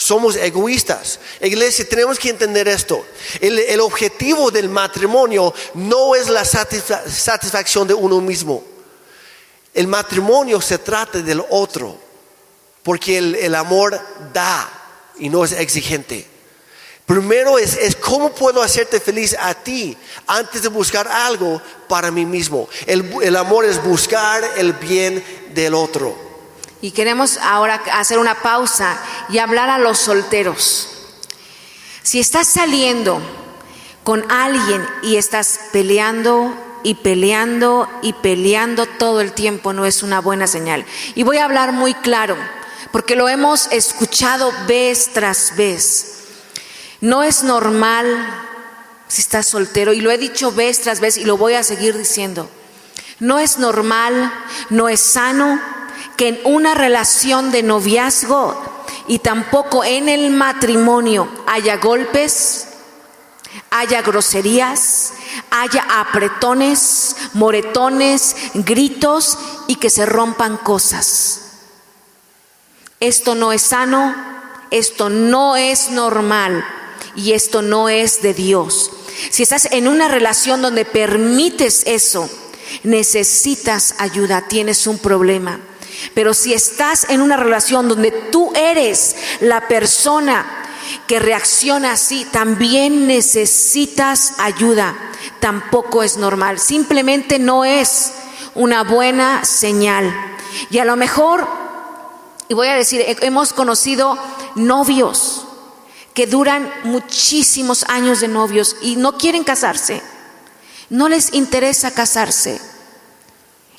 [0.00, 1.20] Somos egoístas.
[1.42, 3.04] Iglesia, tenemos que entender esto.
[3.38, 8.64] El, objetivo del matrimonio no es la satisfacción de uno mismo.
[9.74, 11.98] El matrimonio se trata del otro,
[12.82, 14.00] porque el, amor
[14.32, 14.70] da
[15.18, 16.26] y no es exigente.
[17.04, 19.94] Primero es, es, cómo puedo hacerte feliz a ti
[20.26, 22.70] antes de buscar algo para mí mismo.
[22.86, 26.29] el amor es buscar el bien del otro.
[26.82, 30.88] Y queremos ahora hacer una pausa y hablar a los solteros.
[32.02, 33.20] Si estás saliendo
[34.02, 40.20] con alguien y estás peleando y peleando y peleando todo el tiempo, no es una
[40.20, 40.86] buena señal.
[41.14, 42.36] Y voy a hablar muy claro,
[42.92, 46.24] porque lo hemos escuchado vez tras vez.
[47.02, 48.06] No es normal
[49.08, 51.98] si estás soltero, y lo he dicho vez tras vez y lo voy a seguir
[51.98, 52.48] diciendo.
[53.18, 54.32] No es normal,
[54.70, 55.60] no es sano
[56.20, 58.54] que en una relación de noviazgo
[59.08, 62.68] y tampoco en el matrimonio haya golpes,
[63.70, 65.14] haya groserías,
[65.50, 71.52] haya apretones, moretones, gritos y que se rompan cosas.
[73.00, 74.14] Esto no es sano,
[74.70, 76.62] esto no es normal
[77.16, 78.90] y esto no es de Dios.
[79.30, 82.28] Si estás en una relación donde permites eso,
[82.82, 85.60] necesitas ayuda, tienes un problema.
[86.14, 90.46] Pero si estás en una relación donde tú eres la persona
[91.06, 94.96] que reacciona así, también necesitas ayuda.
[95.40, 98.12] Tampoco es normal, simplemente no es
[98.54, 100.12] una buena señal.
[100.70, 101.46] Y a lo mejor,
[102.48, 104.18] y voy a decir, hemos conocido
[104.54, 105.46] novios
[106.14, 110.02] que duran muchísimos años de novios y no quieren casarse,
[110.88, 112.60] no les interesa casarse.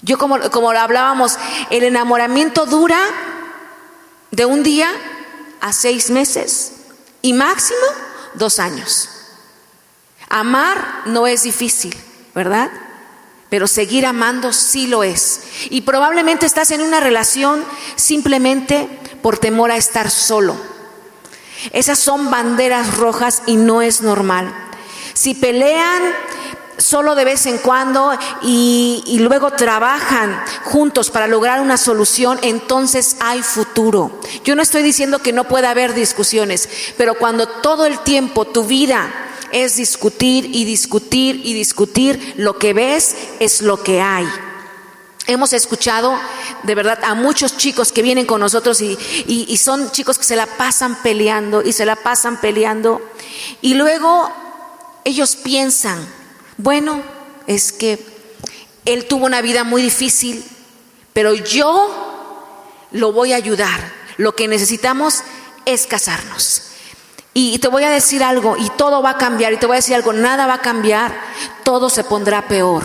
[0.02, 1.38] Yo como, como hablábamos,
[1.70, 3.00] el enamoramiento dura
[4.32, 4.90] de un día
[5.60, 6.74] a seis meses
[7.22, 7.80] y máximo
[8.34, 9.10] dos años.
[10.30, 11.96] Amar no es difícil,
[12.34, 12.72] ¿verdad?
[13.50, 15.42] Pero seguir amando sí lo es.
[15.70, 17.64] Y probablemente estás en una relación
[17.96, 18.88] simplemente
[19.22, 20.56] por temor a estar solo.
[21.74, 24.52] Esas son banderas rojas y no es normal.
[25.14, 26.02] Si pelean
[26.82, 33.42] solo de vez en cuando y, luego trabajan juntos para lograr una solución, entonces hay
[33.42, 34.20] futuro.
[34.44, 36.68] Yo no estoy diciendo que no pueda haber discusiones,
[36.98, 39.10] pero cuando todo el tiempo tu vida
[39.52, 44.28] es discutir y discutir y discutir, lo que ves es lo que hay.
[45.28, 46.18] Hemos escuchado
[46.64, 50.46] de verdad a muchos chicos que vienen con nosotros y, son chicos que se la
[50.46, 53.02] pasan peleando y se la pasan peleando
[53.62, 54.32] y luego
[55.04, 56.06] ellos piensan,
[56.58, 57.02] bueno,
[57.48, 58.00] es que
[58.86, 60.44] él tuvo una vida muy difícil,
[61.14, 63.94] pero yo lo voy a ayudar.
[64.18, 65.24] Lo que necesitamos
[65.66, 66.64] es casarnos.
[67.34, 69.80] Y te voy a decir algo, y todo va a cambiar, y te voy a
[69.80, 71.18] decir algo, nada va a cambiar,
[71.64, 72.84] todo se pondrá peor.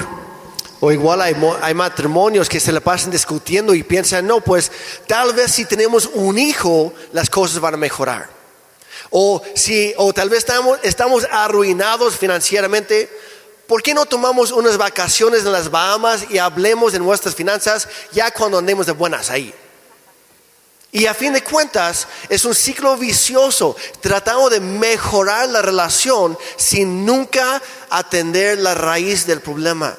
[0.78, 4.70] O igual hay, hay, matrimonios que se le pasan discutiendo y piensan, no, pues
[5.06, 8.28] tal vez si tenemos un hijo, las cosas van a mejorar.
[9.10, 13.10] O, si, o tal vez estamos, estamos arruinados financieramente,
[13.66, 18.30] ¿Por qué no tomamos unas vacaciones en las Bahamas y hablemos de nuestras finanzas ya
[18.30, 19.52] cuando andemos de buenas ahí?
[20.92, 27.04] Y a fin de cuentas es un ciclo vicioso, tratando de mejorar la relación sin
[27.04, 29.96] nunca atender la raíz del problema.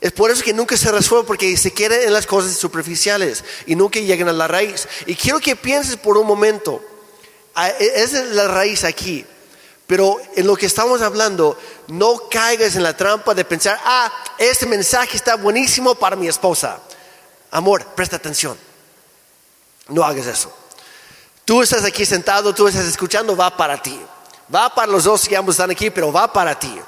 [0.00, 3.74] Es por eso que nunca se resuelve porque se queda en las cosas superficiales y
[3.74, 4.86] nunca llegan a la raíz.
[5.06, 6.82] Y quiero que pienses por un momento,
[7.78, 9.26] esa es la raíz aquí.
[9.86, 11.56] Pero en lo que estamos hablando,
[11.88, 16.80] no caigas en la trampa de pensar, ah, este mensaje está buenísimo para mi esposa.
[17.52, 18.58] Amor, presta atención.
[19.88, 20.52] No hagas eso.
[21.44, 24.00] Tú estás aquí sentado, tú estás escuchando, va para ti.
[24.52, 26.80] Va para los dos que ambos están aquí, pero va para ti.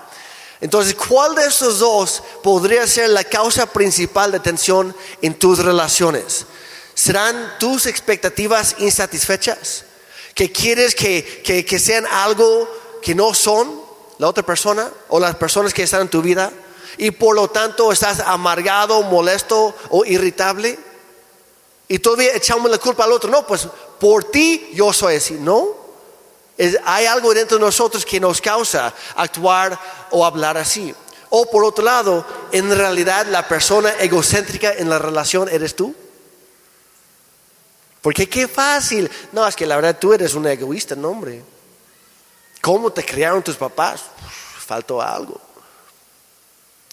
[0.60, 6.46] Entonces, ¿cuál de esos dos podría ser la causa principal de tensión en tus relaciones?
[6.94, 9.84] ¿Serán tus expectativas insatisfechas?
[10.34, 12.68] ¿Que quieres que, que, que sean algo
[13.02, 13.80] que no son
[14.18, 16.52] la otra persona o las personas que están en tu vida
[16.96, 20.78] y por lo tanto estás amargado, molesto o irritable
[21.88, 23.30] y todavía echamos la culpa al otro.
[23.30, 23.66] No, pues
[23.98, 25.88] por ti yo soy así, ¿no?
[26.84, 29.78] hay algo dentro de nosotros que nos causa actuar
[30.10, 30.92] o hablar así.
[31.30, 35.94] O por otro lado, en realidad la persona egocéntrica en la relación eres tú.
[38.02, 39.10] Porque qué fácil.
[39.32, 41.42] No, es que la verdad tú eres un egoísta, no hombre.
[42.68, 44.02] ¿Cómo te criaron tus papás?
[44.66, 45.40] faltó algo.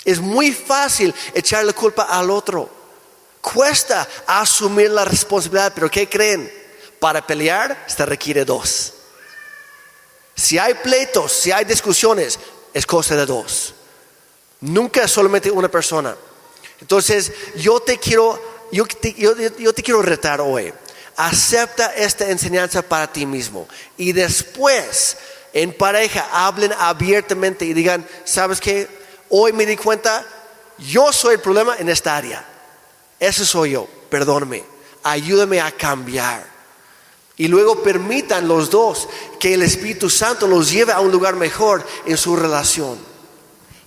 [0.06, 2.70] Es muy fácil echar la culpa al otro.
[3.42, 6.50] Cuesta asumir la responsabilidad, pero ¿qué creen?
[6.98, 8.94] Para pelear se requiere dos.
[10.34, 12.40] Si hay pleitos, si hay discusiones,
[12.74, 13.74] es cosa de dos.
[14.62, 16.16] Nunca solamente una persona.
[16.80, 18.86] Entonces, yo te quiero, yo
[19.58, 20.74] yo te quiero retar hoy.
[21.18, 23.68] Acepta esta enseñanza para ti mismo.
[23.98, 25.18] Y después
[25.56, 28.90] en pareja hablen abiertamente y digan, ¿sabes qué?
[29.30, 30.26] Hoy me di cuenta,
[30.78, 32.46] yo soy el problema en esta área.
[33.18, 34.66] Ese soy yo, perdóname,
[35.02, 36.46] ayúdame a cambiar.
[37.38, 39.08] Y luego permitan los dos
[39.40, 42.98] que el Espíritu Santo los lleve a un lugar mejor en su relación.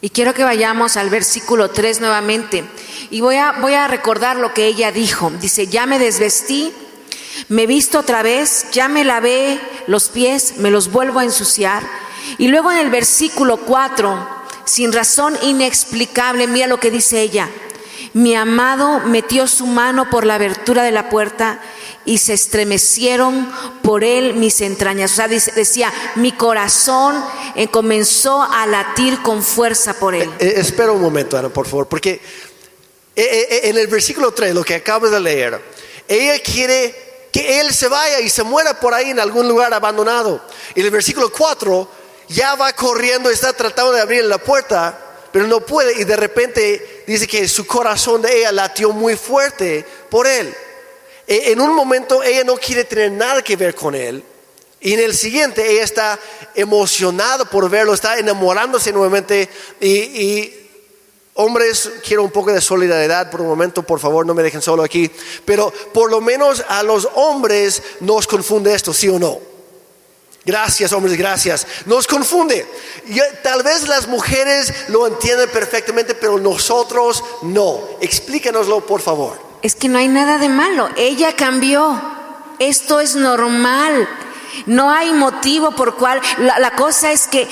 [0.00, 2.64] Y quiero que vayamos al versículo 3 nuevamente.
[3.10, 5.30] Y voy a, voy a recordar lo que ella dijo.
[5.38, 6.72] Dice, ya me desvestí
[7.48, 11.82] me visto otra vez, ya me lavé los pies, me los vuelvo a ensuciar.
[12.38, 14.28] Y luego en el versículo 4,
[14.64, 17.48] sin razón inexplicable, mira lo que dice ella.
[18.14, 21.60] mi amado metió su mano por la abertura de la puerta
[22.04, 23.50] y se estremecieron
[23.82, 25.12] por él mis entrañas.
[25.12, 27.22] O sea, decía, mi corazón
[27.54, 30.30] eh, comenzó a latir con fuerza por él.
[30.38, 32.20] Eh, espera un momento, Ana, por favor, porque
[33.14, 35.60] eh, en el versículo 3, lo que acabas de leer,
[36.08, 37.07] ella quiere
[37.38, 40.40] que él se vaya y se muera por ahí en algún lugar abandonado.
[40.74, 41.88] Y el versículo 4
[42.26, 44.98] ya va corriendo, está tratando de abrir la puerta,
[45.30, 49.86] pero no puede y de repente dice que su corazón de ella latió muy fuerte
[50.10, 50.52] por él.
[51.28, 54.24] E, en un momento ella no quiere tener nada que ver con él.
[54.80, 56.18] Y en el siguiente ella está
[56.56, 59.48] emocionada por verlo, está enamorándose nuevamente.
[59.80, 60.54] Y,
[61.38, 64.82] hombres, quiero un poco de solidaridad por un momento, por favor, no me dejen solo
[64.82, 65.10] aquí.
[65.44, 69.38] Pero por lo menos a los hombres nos confunde esto, sí o no.
[70.44, 71.66] Gracias, hombres, gracias.
[71.86, 72.66] Nos confunde.
[73.42, 77.80] tal vez las mujeres lo entienden perfectamente, pero nosotros no.
[78.00, 80.88] Explícanoslo, por favor es que no hay nada de malo.
[80.96, 82.00] Ella cambió.
[82.58, 84.08] Esto es normal.
[84.66, 86.20] No hay motivo por cual.
[86.38, 87.48] La, cosa es que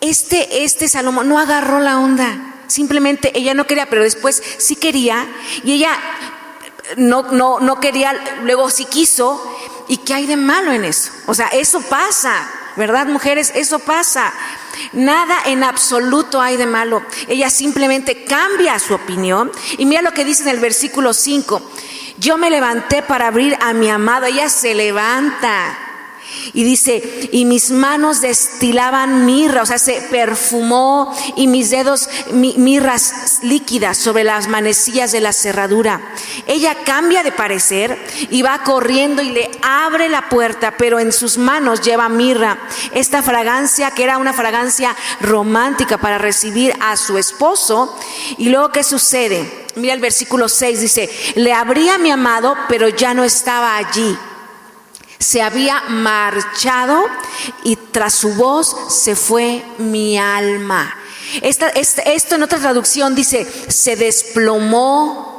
[0.00, 2.55] este, este Salomón no agarró la onda.
[2.66, 5.26] Simplemente ella no quería, pero después sí quería.
[5.64, 5.90] Y ella
[6.96, 9.40] no, no, no quería, luego sí quiso.
[9.88, 11.12] ¿Y qué hay de malo en eso?
[11.26, 12.48] O sea, eso pasa.
[12.76, 13.52] ¿Verdad, mujeres?
[13.54, 14.32] Eso pasa.
[14.92, 17.02] Nada en absoluto hay de malo.
[17.28, 19.50] Ella simplemente cambia su opinión.
[19.78, 21.62] Y mira lo que dice en el versículo 5.
[22.18, 24.26] Yo me levanté para abrir a mi amado.
[24.26, 25.85] Ella se levanta.
[26.52, 33.40] Y dice, y mis manos destilaban mirra, o sea, se perfumó y mis dedos mirras
[33.42, 36.00] líquidas sobre las manecillas de la cerradura.
[36.46, 37.98] Ella cambia de parecer
[38.30, 42.58] y va corriendo y le abre la puerta, pero en sus manos lleva mirra,
[42.92, 47.98] esta fragancia que era una fragancia romántica para recibir a su esposo.
[48.38, 49.66] Y luego, ¿qué sucede?
[49.76, 54.16] Mira el versículo 6, dice, le abría mi amado, pero ya no estaba allí
[55.18, 57.04] se había marchado
[57.64, 60.94] y tras su voz se fue mi alma.
[61.42, 65.36] esto en otra traducción dice, se desplomó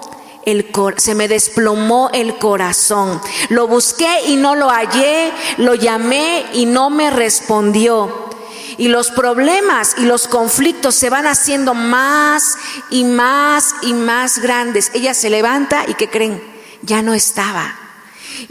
[0.47, 3.21] el se me desplomó el corazón.
[3.49, 8.29] Lo busqué y no lo hallé, lo llamé y no me respondió.
[8.77, 12.57] Y los problemas y los conflictos se van haciendo más
[12.89, 14.89] y más y más grandes.
[14.93, 16.41] Ella se levanta y ¿qué creen?
[16.81, 17.86] Ya no estaba.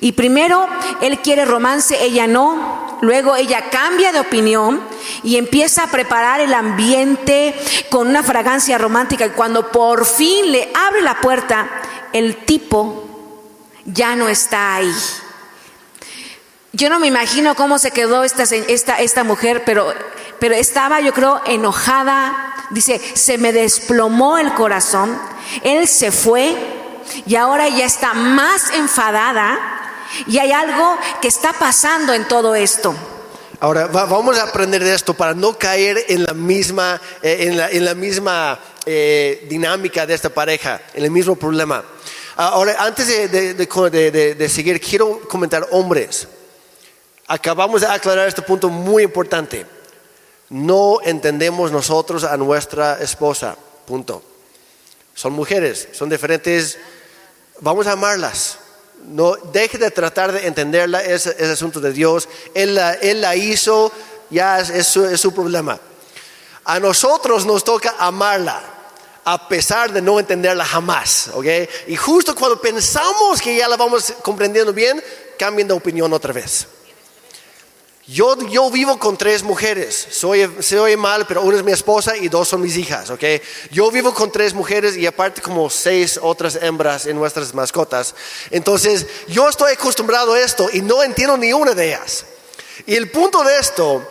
[0.00, 0.66] Y primero
[1.00, 2.98] él quiere romance, ella no.
[3.02, 4.80] Luego ella cambia de opinión
[5.22, 7.54] y empieza a preparar el ambiente
[7.90, 9.26] con una fragancia romántica.
[9.26, 11.68] Y cuando por fin le abre la puerta,
[12.12, 13.04] el tipo
[13.84, 14.92] ya no está ahí.
[16.72, 19.94] Yo no me imagino cómo se quedó esta, esta, esta mujer, pero,
[20.38, 22.54] pero estaba yo creo enojada.
[22.70, 25.18] Dice, se me desplomó el corazón.
[25.62, 26.54] Él se fue
[27.26, 29.58] y ahora ella está más enfadada
[30.26, 32.94] y hay algo que está pasando en todo esto.
[33.58, 37.94] Ahora vamos a aprender de esto para no caer en la misma, eh, en, la,
[37.94, 41.82] misma eh, dinámica de esta pareja, en el mismo problema.
[42.36, 46.28] Ahora, antes de, de, seguir, quiero comentar hombres.
[47.26, 49.64] Acabamos de aclarar este punto muy importante.
[50.50, 53.56] No entendemos nosotros a nuestra esposa.
[53.86, 54.22] Punto.
[55.14, 56.78] Son mujeres, son diferentes.
[57.60, 58.58] Vamos a amarlas
[59.06, 62.28] no deje de tratar de entenderla, es, asunto de Dios.
[62.54, 63.92] Él la, hizo,
[64.30, 65.78] ya es, su, problema.
[66.64, 68.62] A nosotros nos toca amarla,
[69.24, 71.30] a pesar de no entenderla jamás.
[71.86, 75.02] Y justo cuando pensamos que ya la vamos comprendiendo bien,
[75.38, 76.66] cambien de opinión otra vez.
[78.08, 82.16] Yo, yo vivo con tres mujeres, soy, se oye mal, pero una es mi esposa
[82.16, 83.24] y dos son mis hijas, ¿ok?
[83.72, 88.14] Yo vivo con tres mujeres y aparte como seis otras hembras en nuestras mascotas.
[88.52, 92.24] Entonces, yo estoy acostumbrado a esto y no entiendo ni una de ellas.
[92.86, 94.08] Y el punto de esto,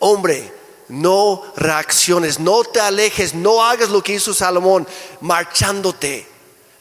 [0.00, 0.52] hombre,
[0.88, 4.86] no reacciones, no te alejes, no hagas lo que hizo Salomón,
[5.22, 6.26] marchándote.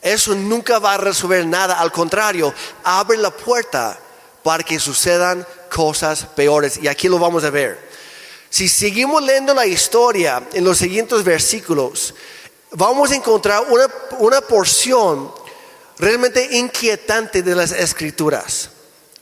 [0.02, 3.98] Eso nunca va a resolver nada, al contrario, abre la puerta
[4.44, 6.80] para que sucedan cosas peores.
[6.82, 7.80] Y aquí lo vamos a ver.
[8.50, 12.14] Si seguimos leyendo la historia en los siguientes versículos,
[12.72, 13.88] vamos a encontrar una,
[14.20, 15.32] una porción
[15.98, 18.70] realmente inquietante de las escrituras.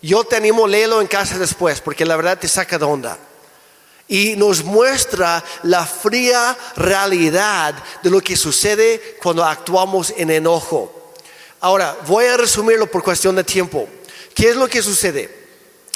[0.01, 3.17] Yo te animo a leerlo en casa después, porque la verdad te saca de onda.
[4.07, 11.13] Y nos muestra la fría realidad de lo que sucede cuando actuamos en enojo.
[11.59, 13.87] Ahora, voy a resumirlo por cuestión de tiempo.
[14.33, 15.38] ¿Qué es lo que sucede?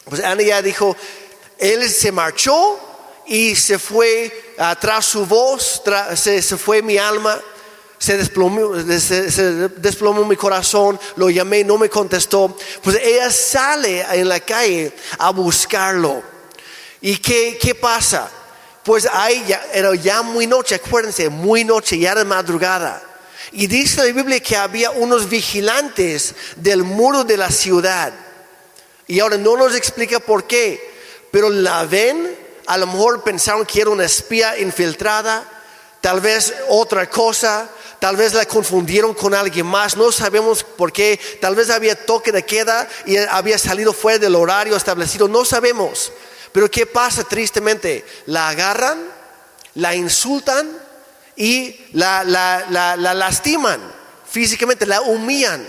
[0.05, 0.95] Pues Ana ya dijo,
[1.57, 2.79] él se marchó
[3.25, 5.81] y se fue atrás su voz,
[6.15, 7.39] se, fue mi alma,
[7.97, 12.55] se desplomó, se, se desplomó mi corazón, lo llamé, no me contestó.
[12.81, 16.21] Pues ella sale en la calle a buscarlo.
[17.01, 18.29] ¿Y qué, qué pasa?
[18.83, 23.01] Pues ahí ya, era ya muy noche, acuérdense, muy noche, ya era madrugada.
[23.53, 28.13] Y dice la Biblia que había unos vigilantes del muro de la ciudad.
[29.07, 30.91] Y ahora no nos explica por qué,
[31.31, 32.37] pero la ven,
[32.67, 35.43] a lo mejor pensaron que era una espía infiltrada,
[35.99, 41.19] tal vez otra cosa, tal vez la confundieron con alguien más, no sabemos por qué,
[41.41, 46.11] tal vez había toque de queda y había salido fuera del horario establecido, no sabemos.
[46.51, 48.05] Pero ¿qué pasa tristemente?
[48.25, 49.01] La agarran,
[49.75, 50.69] la insultan
[51.35, 53.81] y la, la, la, la lastiman
[54.29, 55.67] físicamente, la humillan,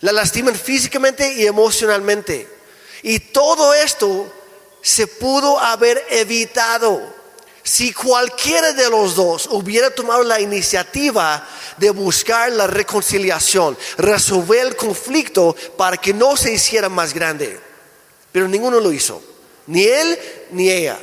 [0.00, 2.55] la lastiman físicamente y emocionalmente.
[3.02, 4.32] Y todo esto
[4.82, 7.14] se pudo haber evitado
[7.66, 11.44] si cualquiera de los dos hubiera tomado la iniciativa
[11.76, 17.58] de buscar la reconciliación, resolver el conflicto para que no se hiciera más grande.
[18.30, 19.20] Pero ninguno lo hizo,
[19.66, 20.16] ni él
[20.52, 20.96] ni ella.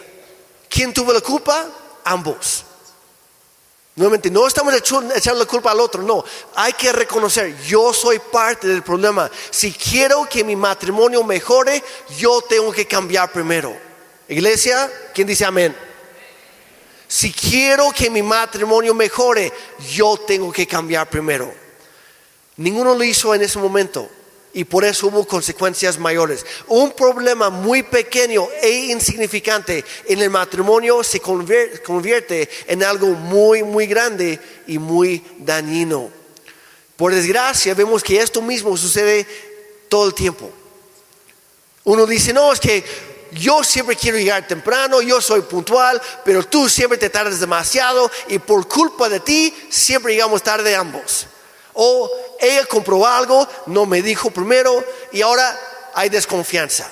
[0.69, 1.67] ¿Quién tuvo la culpa?
[2.05, 2.63] Ambos.
[3.95, 6.25] Nuevamente, no estamos echando la culpa al otro, no.
[6.55, 9.29] Hay que reconocer, yo soy parte del problema.
[9.51, 11.83] Si quiero que mi matrimonio mejore,
[12.17, 13.75] yo tengo que cambiar primero.
[14.27, 15.75] Iglesia, ¿quién dice amén?
[17.07, 19.53] Si quiero que mi matrimonio mejore,
[19.91, 21.53] yo tengo que cambiar primero.
[22.57, 24.09] Ninguno lo hizo en ese momento
[24.53, 26.45] y por eso hubo consecuencias mayores.
[26.67, 33.87] Un problema muy pequeño e insignificante en el matrimonio se convierte en algo muy, muy
[33.87, 36.11] grande y muy dañino.
[36.95, 39.25] Por desgracia, vemos que esto mismo sucede
[39.89, 40.51] todo el tiempo.
[41.85, 42.83] Uno dice, no, es que
[43.31, 48.37] yo siempre quiero llegar temprano, yo soy puntual, pero tú siempre te tardas demasiado y
[48.37, 51.27] por culpa de ti siempre llegamos tarde ambos.
[51.73, 52.09] O
[52.39, 55.59] ella compró algo, no me dijo primero y ahora
[55.93, 56.89] hay desconfianza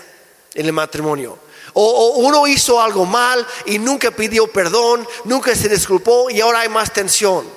[0.54, 1.38] en el matrimonio.
[1.74, 6.62] O, o, uno hizo algo mal y nunca pidió perdón, nunca se disculpó y ahora
[6.62, 7.48] hay más tensión.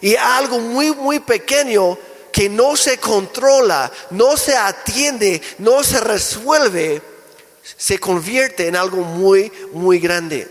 [0.00, 1.98] Y algo muy, muy pequeño
[2.30, 7.02] que no se controla, no se atiende, no se resuelve
[7.76, 10.50] se convierte en algo muy, muy grande.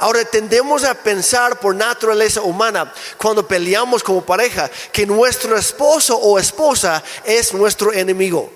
[0.00, 6.38] Ahora tendemos a pensar por naturaleza humana, cuando peleamos como pareja, que nuestro esposo o
[6.38, 8.48] esposa es nuestro enemigo.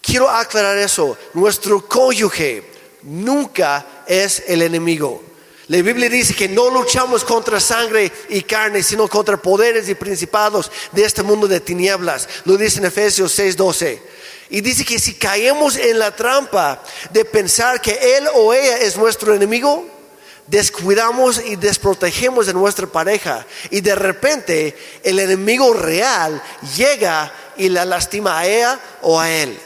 [0.00, 2.70] Quiero aclarar eso, nuestro cónyuge
[3.02, 5.24] nunca es el enemigo.
[5.66, 10.70] La Biblia dice que no luchamos contra sangre y carne, sino contra poderes y principados
[10.92, 12.28] de este mundo de tinieblas.
[12.44, 14.00] Lo dice en Efesios 6:12.
[14.50, 18.96] Y dice que si caemos en la trampa de pensar que él o ella es
[18.96, 19.93] nuestro enemigo,
[20.46, 23.46] descuidamos y desprotegemos de nuestra pareja.
[23.70, 26.42] Y de repente el enemigo real
[26.76, 29.58] llega y la lastima a ella o a él.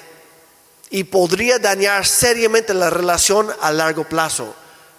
[0.91, 4.55] Y podría dañar seriamente la relación a largo plazo.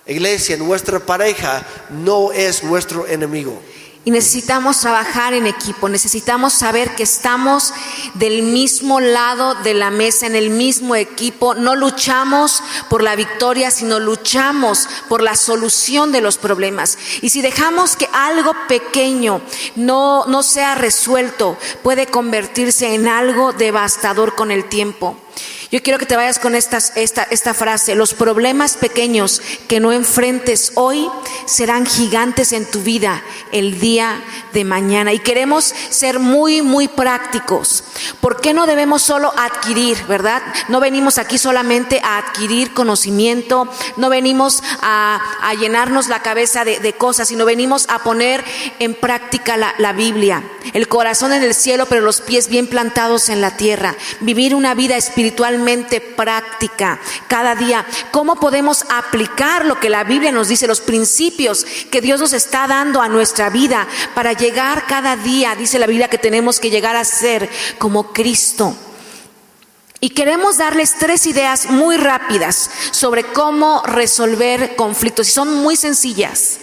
[0.05, 3.61] Iglesia, nuestra pareja no es nuestro enemigo.
[4.09, 7.75] Y necesitamos trabajar en equipo, necesitamos saber que estamos
[8.15, 11.53] del mismo lado de la mesa, en el mismo equipo.
[11.53, 16.97] No luchamos por la victoria, sino luchamos por la solución de los problemas.
[17.21, 19.41] Y si dejamos que algo pequeño
[19.75, 25.17] no, no sea resuelto, puede convertirse en algo devastador con el tiempo.
[25.71, 27.93] Yo quiero que te vayas con esta, esta frase.
[27.93, 31.07] Los problemas pequeños que no enfrentes hoy
[31.45, 34.19] serán gigantes en tu vida el día
[34.51, 35.13] de mañana.
[35.13, 37.83] Y queremos ser muy, muy prácticos.
[38.19, 40.41] ¿Por qué no debemos solo adquirir, verdad?
[40.69, 45.21] No venimos aquí solamente a adquirir conocimiento, no venimos a,
[45.59, 48.43] llenarnos la cabeza de, cosas, sino venimos a poner
[48.79, 50.43] en práctica la, la Biblia.
[50.73, 53.95] El corazón en el cielo, pero los pies bien plantados en la tierra.
[54.19, 55.58] Vivir una vida espiritual
[55.99, 57.85] práctica cada día.
[58.11, 62.67] ¿Cómo podemos aplicar lo que la Biblia nos dice, los principios que Dios nos está
[62.67, 65.55] dando a nuestra vida para llegar cada día?
[65.55, 68.75] Dice la Biblia que tenemos que llegar a ser como Cristo.
[70.01, 75.27] Y queremos darles tres ideas muy rápidas sobre cómo resolver conflictos.
[75.27, 76.59] Y son muy sencillas.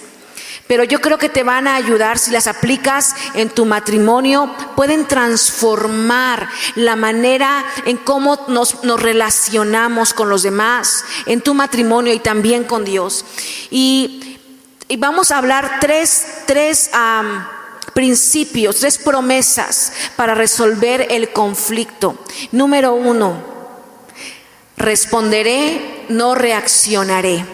[0.67, 5.07] Pero yo creo que te van a ayudar si las aplicas en tu matrimonio, pueden
[5.07, 12.65] transformar la manera en cómo nos, relacionamos con los demás, en tu matrimonio y también
[12.65, 13.25] con Dios.
[13.71, 14.39] Y,
[14.99, 16.91] vamos a hablar tres, tres
[17.93, 22.19] principios, tres promesas para resolver el conflicto.
[22.51, 23.43] Número uno,
[24.77, 27.45] responderé, no reaccionaré.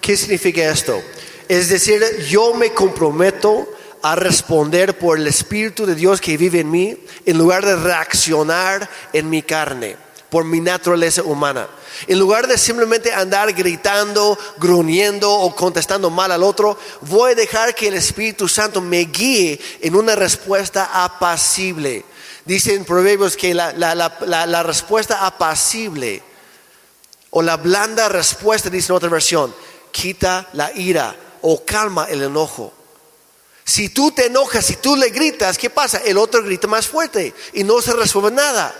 [0.00, 1.02] ¿Qué significa esto?
[1.48, 3.68] Es decir, yo me comprometo
[4.02, 8.88] a responder por el Espíritu de Dios que vive en mí, en lugar de reaccionar
[9.12, 9.96] en mi carne,
[10.28, 11.68] por mi naturaleza humana.
[12.06, 17.74] En lugar de simplemente andar gritando, gruñendo o contestando mal al otro, voy a dejar
[17.74, 22.04] que el Espíritu Santo me guíe en una respuesta apacible.
[22.44, 26.22] Dice en Proverbios que la, la respuesta apacible
[27.30, 29.54] o la blanda respuesta, dice en otra versión,
[29.92, 31.16] quita la ira
[31.46, 32.72] o calma el enojo.
[33.64, 35.98] Si tú te enojas, si tú le gritas, ¿qué pasa?
[35.98, 38.74] El otro grita más fuerte y no se resuelve nada.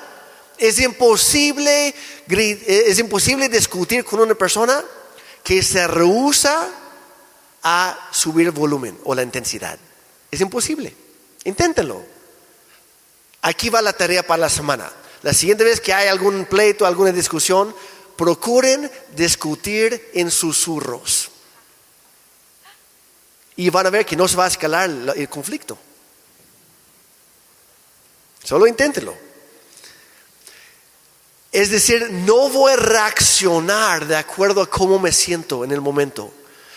[0.57, 1.95] Es imposible,
[2.27, 4.83] es imposible discutir con una persona
[5.43, 6.67] que se rehúsa
[7.63, 9.79] a subir el volumen o la intensidad.
[10.31, 10.95] Es imposible.
[11.45, 12.03] Inténtenlo.
[13.43, 14.91] Aquí va la tarea para la semana.
[15.21, 17.77] La siguiente vez que hay algún pleito, alguna discusión,
[18.17, 21.31] procuren discutir en susurros.
[23.57, 25.79] Y van a ver que no se va a escalar el conflicto.
[28.43, 29.17] Solo inténtenlo.
[31.55, 36.33] Es decir, no voy a reaccionar de acuerdo a cómo me siento en el momento.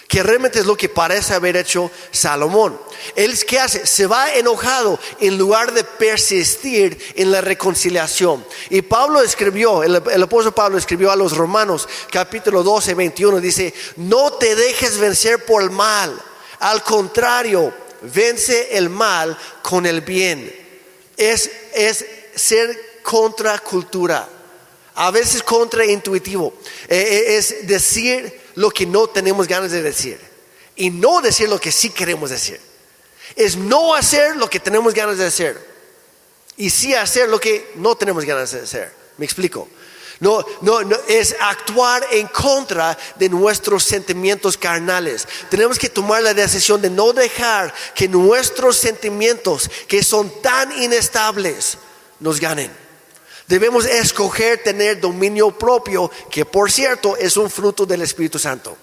[0.08, 2.80] Que realmente es lo que parece haber hecho Salomón.
[3.16, 3.88] Él, ¿qué hace?
[3.88, 8.46] Se va enojado en lugar de persistir en la reconciliación.
[8.70, 13.74] Y Pablo escribió, el, el apóstol Pablo escribió a los romanos, capítulo 12, 21, dice,
[13.96, 16.22] no te dejes vencer por el mal.
[16.60, 20.54] Al contrario, vence el mal con el bien.
[21.16, 22.06] Es, es
[22.36, 24.28] ser contra cultura
[24.98, 26.54] a veces contraintuitivo.
[26.88, 30.20] Eh, eh, es decir lo que no tenemos ganas de decir
[30.76, 32.60] y no decir lo que sí queremos decir.
[33.36, 35.60] Es no hacer lo que tenemos ganas de hacer
[36.56, 38.92] y sí hacer lo que no tenemos ganas de hacer.
[39.18, 39.70] ¿Me explico?
[40.20, 45.28] No, no, no, es actuar en contra de nuestros sentimientos carnales.
[45.50, 51.78] Tenemos que tomar la decisión de no dejar que nuestros sentimientos, que son tan inestables,
[52.20, 52.72] nos ganen.
[53.48, 58.76] Debemos escoger tener dominio propio, que por cierto es un fruto del Espíritu Santo.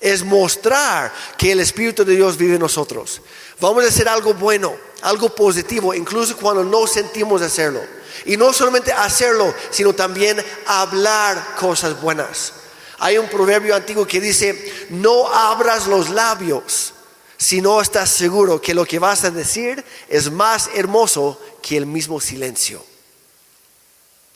[0.00, 3.20] Es mostrar que el Espíritu de Dios vive en nosotros.
[3.60, 7.82] Vamos a hacer algo bueno, algo positivo, incluso cuando no sentimos hacerlo.
[8.24, 12.52] Y no solamente hacerlo, sino también hablar cosas buenas.
[12.98, 16.94] Hay un proverbio antiguo que dice, no abras los labios
[17.36, 21.84] si no estás seguro que lo que vas a decir es más hermoso que el
[21.84, 22.84] mismo silencio.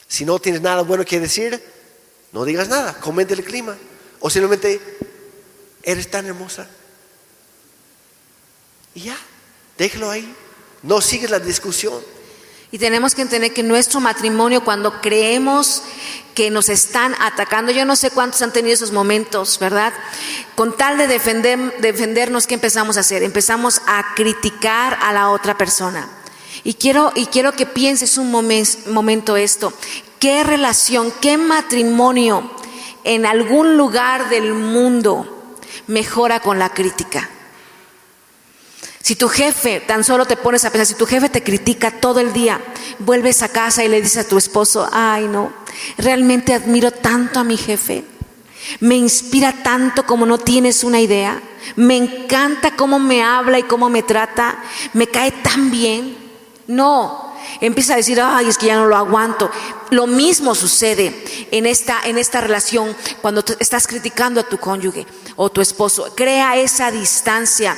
[0.07, 1.63] Si no tienes nada bueno que decir,
[2.33, 3.77] no digas nada, comente el clima.
[4.21, 4.81] O simplemente,
[5.83, 6.69] eres tan hermosa.
[8.95, 9.17] Y ya,
[9.77, 10.35] déjalo ahí.
[10.83, 12.03] No sigues la discusión.
[12.71, 15.83] Y tenemos que entender que nuestro matrimonio, cuando creemos
[16.35, 19.93] que nos están atacando, yo no sé cuántos han tenido esos momentos, ¿verdad?
[20.55, 23.23] Con tal de defender, defendernos, ¿qué empezamos a hacer?
[23.23, 26.11] Empezamos a criticar a la otra persona.
[26.63, 29.73] Y quiero, y quiero que pienses un momento esto.
[30.19, 32.51] ¿Qué relación, qué matrimonio
[33.03, 35.57] en algún lugar del mundo
[35.87, 37.31] mejora con la crítica?
[39.03, 42.21] Si tu jefe, tan solo te pones a pensar, si tu jefe te critica todo
[42.21, 42.61] el día,
[42.99, 45.53] vuelves a casa y le dices a tu esposo, ay no,
[45.97, 48.05] realmente admiro tanto a mi jefe,
[48.81, 51.41] me inspira tanto como no tienes una idea,
[51.77, 54.59] me encanta cómo me habla y cómo me trata,
[54.93, 56.17] me cae tan bien.
[56.67, 59.51] No, empieza a decir, ay, es que ya no lo aguanto.
[59.91, 65.51] Lo mismo sucede en esta, en esta relación cuando estás criticando a tu cónyuge o
[65.51, 66.13] tu esposo.
[66.15, 67.77] Crea esa distancia.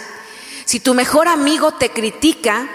[0.71, 2.69] Si tu mejor amigo te critica,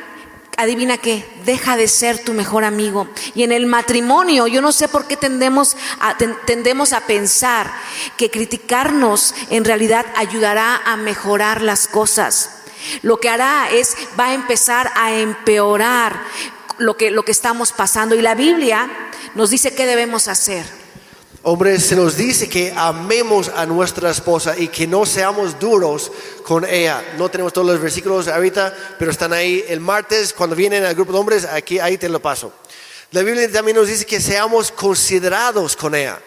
[0.57, 3.07] adivina qué, deja de ser tu mejor amigo.
[3.35, 7.71] Y en el matrimonio, yo no sé por qué tendemos a, tendemos a pensar
[8.17, 12.63] que criticarnos en realidad ayudará a mejorar las cosas.
[13.01, 16.21] Lo que hará es, va a empezar a empeorar
[16.77, 18.13] lo que, lo que estamos pasando.
[18.13, 18.89] Y la Biblia
[19.35, 20.65] nos dice qué debemos hacer.
[21.47, 26.11] Hombre, se nos dice que amemos a nuestra esposa y que no seamos duros
[26.43, 27.13] con ella.
[27.19, 31.13] No tenemos todos los versículos ahorita, pero están ahí el martes cuando vienen al grupo
[31.13, 32.51] de hombres, aquí ahí te lo paso.
[33.11, 36.19] La Biblia también nos dice que seamos considerados con ella,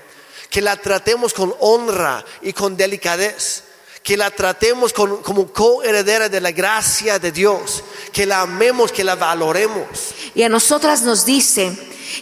[0.51, 3.65] que la tratemos con honra y con delicadez
[4.09, 9.17] que la tratemos como coheredera de la gracia de Dios, que la amemos, que la
[9.17, 10.15] valoremos.
[10.35, 11.77] Y a nosotras nos dice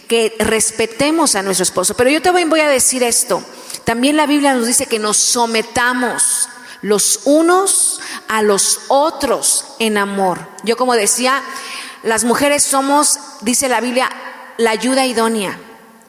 [0.05, 1.93] que respetemos a nuestro esposo.
[1.93, 3.41] Pero yo te voy a decir esto.
[3.85, 6.49] También la Biblia nos dice que nos sometamos
[6.81, 10.45] los unos a los otros en amor.
[10.65, 11.41] Yo como decía,
[12.03, 14.09] las mujeres somos, dice la Biblia,
[14.57, 15.57] la ayuda idónea.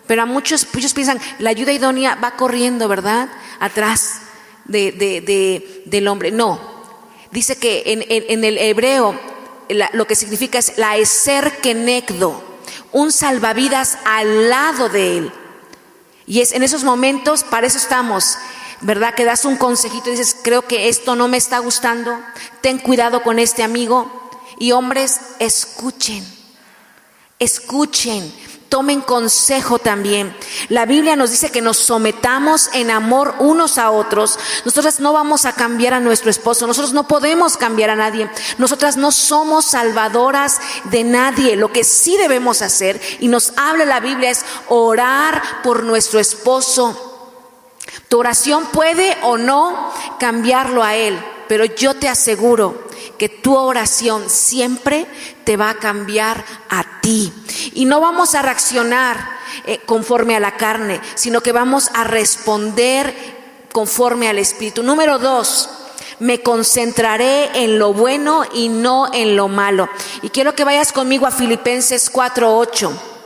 [0.08, 3.28] Pero a muchos, muchos piensan, la ayuda idónea va corriendo, ¿verdad?
[3.60, 4.22] Atrás
[4.68, 6.30] de, del hombre.
[6.30, 6.60] No,
[7.32, 9.18] dice que en, el hebreo
[9.92, 12.42] lo que significa es la eser kenekdo,
[12.92, 15.32] un salvavidas al lado de él.
[16.26, 18.36] Y es en esos momentos, para eso estamos,
[18.82, 19.14] ¿verdad?
[19.14, 22.18] Que das un consejito y dices, creo que esto no me está gustando,
[22.60, 24.30] ten cuidado con este amigo.
[24.58, 26.26] Y hombres, escuchen,
[27.38, 28.32] escuchen,
[28.68, 30.34] tomen consejo también.
[30.68, 34.38] La Biblia nos dice que nos sometamos en amor unos a otros.
[34.64, 38.30] Nosotras no vamos a cambiar a nuestro esposo, nosotros no podemos cambiar a nadie.
[38.58, 41.56] Nosotras no somos salvadoras de nadie.
[41.56, 47.04] Lo que sí debemos hacer, y nos habla la Biblia, es orar por nuestro esposo.
[48.08, 52.87] Tu oración puede o no cambiarlo a él, pero yo te aseguro
[53.18, 55.06] que tu oración siempre
[55.44, 57.32] te va a cambiar a ti.
[57.74, 63.14] Y no vamos a reaccionar eh, conforme a la carne, sino que vamos a responder
[63.72, 64.82] conforme al Espíritu.
[64.82, 65.68] Número dos,
[66.20, 69.88] me concentraré en lo bueno y no en lo malo.
[70.22, 73.17] Y quiero que vayas conmigo a Filipenses 4:8.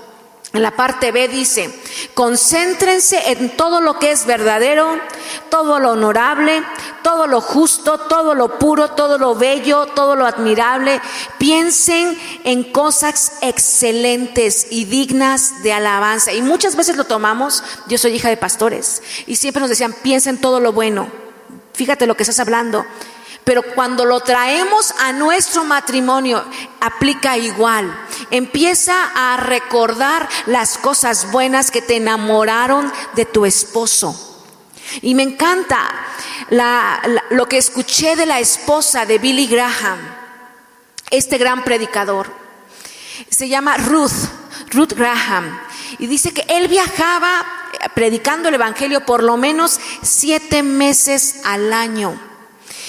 [0.55, 1.74] En la parte B dice,
[2.12, 5.00] concéntrense en todo lo que es verdadero,
[5.48, 6.62] todo lo honorable,
[7.03, 11.00] todo lo justo, todo lo puro, todo lo bello, todo lo admirable.
[11.38, 16.34] Piensen en cosas excelentes y dignas de alabanza.
[16.34, 20.38] Y muchas veces lo tomamos, yo soy hija de pastores, y siempre nos decían, piensen
[20.38, 21.09] todo lo bueno.
[21.72, 22.84] Fíjate lo que estás hablando.
[23.45, 26.45] Pero cuando lo traemos a nuestro matrimonio,
[26.80, 27.93] aplica igual.
[28.30, 34.28] Empieza a recordar las cosas buenas que te enamoraron de tu esposo.
[35.01, 35.90] Y me encanta
[37.30, 39.99] lo que escuché de la esposa de Billy Graham,
[41.11, 42.30] este gran predicador.
[43.28, 44.12] Se llama Ruth,
[44.70, 45.59] Ruth Graham.
[45.99, 47.45] Y dice que él viajaba
[47.95, 52.32] predicando el Evangelio por lo menos siete meses al año.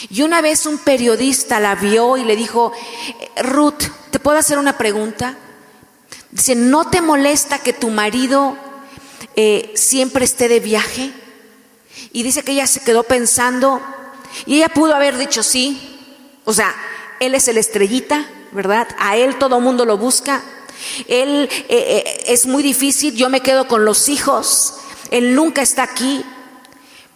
[0.09, 2.71] Y una vez un periodista la vio y le dijo,
[3.37, 5.37] Ruth, ¿te puedo hacer una pregunta?
[6.31, 8.57] Dice, ¿no te molesta que tu marido
[9.35, 11.11] eh, siempre esté de viaje?
[12.11, 13.81] Y dice que ella se quedó pensando
[14.45, 15.99] y ella pudo haber dicho sí.
[16.45, 16.75] O sea,
[17.19, 18.87] él es el estrellita, ¿verdad?
[18.99, 20.43] A él todo mundo lo busca.
[21.07, 24.75] Él eh, eh, es muy difícil, yo me quedo con los hijos.
[25.11, 26.25] Él nunca está aquí.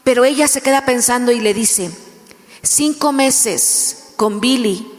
[0.03, 1.91] Pero ella se queda pensando y le dice,
[2.61, 4.91] Cinco meses con Billy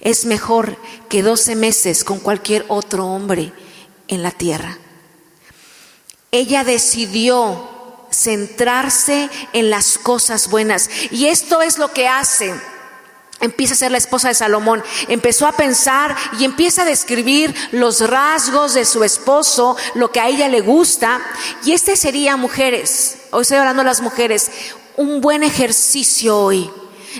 [0.00, 0.76] es mejor
[1.08, 3.52] que doce meses con cualquier otro hombre
[4.08, 4.78] en la tierra.
[6.32, 7.68] Ella decidió
[8.10, 12.54] centrarse en las cosas buenas y esto es lo que hace
[13.40, 18.06] empieza a ser la esposa de Salomón, empezó a pensar y empieza a describir los
[18.08, 21.20] rasgos de su esposo, lo que a ella le gusta,
[21.64, 24.50] y este sería, mujeres, hoy estoy hablando a las mujeres,
[24.96, 26.70] un buen ejercicio hoy.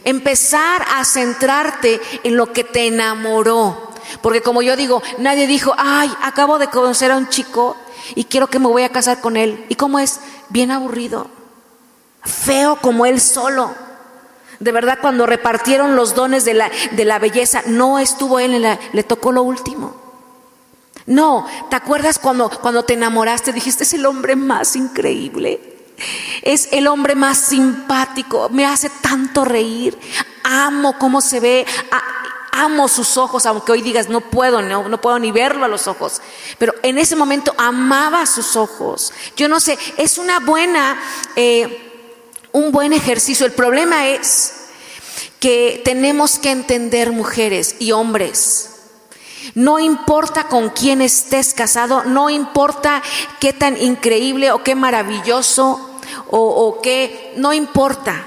[0.05, 3.91] Empezar a centrarte en lo que te enamoró.
[4.23, 7.77] Porque como yo digo, nadie dijo, ay, acabo de conocer a un chico
[8.15, 9.65] y quiero que me voy a casar con él.
[9.69, 10.21] ¿Y cómo es?
[10.49, 11.29] Bien aburrido.
[12.23, 13.75] Feo como él solo.
[14.59, 18.63] De verdad, cuando repartieron los dones de la, de la belleza, no estuvo él, en
[18.63, 19.97] la, le tocó lo último.
[21.07, 23.53] No, ¿te acuerdas cuando, cuando te enamoraste?
[23.53, 25.70] Dijiste, es el hombre más increíble.
[26.43, 29.99] Es el hombre más simpático, me hace tanto reír,
[30.43, 31.67] amo cómo se ve,
[32.53, 36.21] amo sus ojos, aunque hoy digas no puedo, no, puedo ni verlo a los ojos,
[36.59, 39.13] pero en ese momento amaba sus ojos.
[39.37, 41.01] Yo no sé, es una buena,
[41.37, 41.91] eh,
[42.53, 43.47] un buen ejercicio.
[43.47, 44.55] El problema es
[45.39, 48.67] que tenemos que entender mujeres y hombres.
[49.55, 53.03] No importa con quién estés casado, no importa
[53.41, 55.90] qué tan increíble o qué maravilloso
[56.29, 58.27] o, qué, no importa.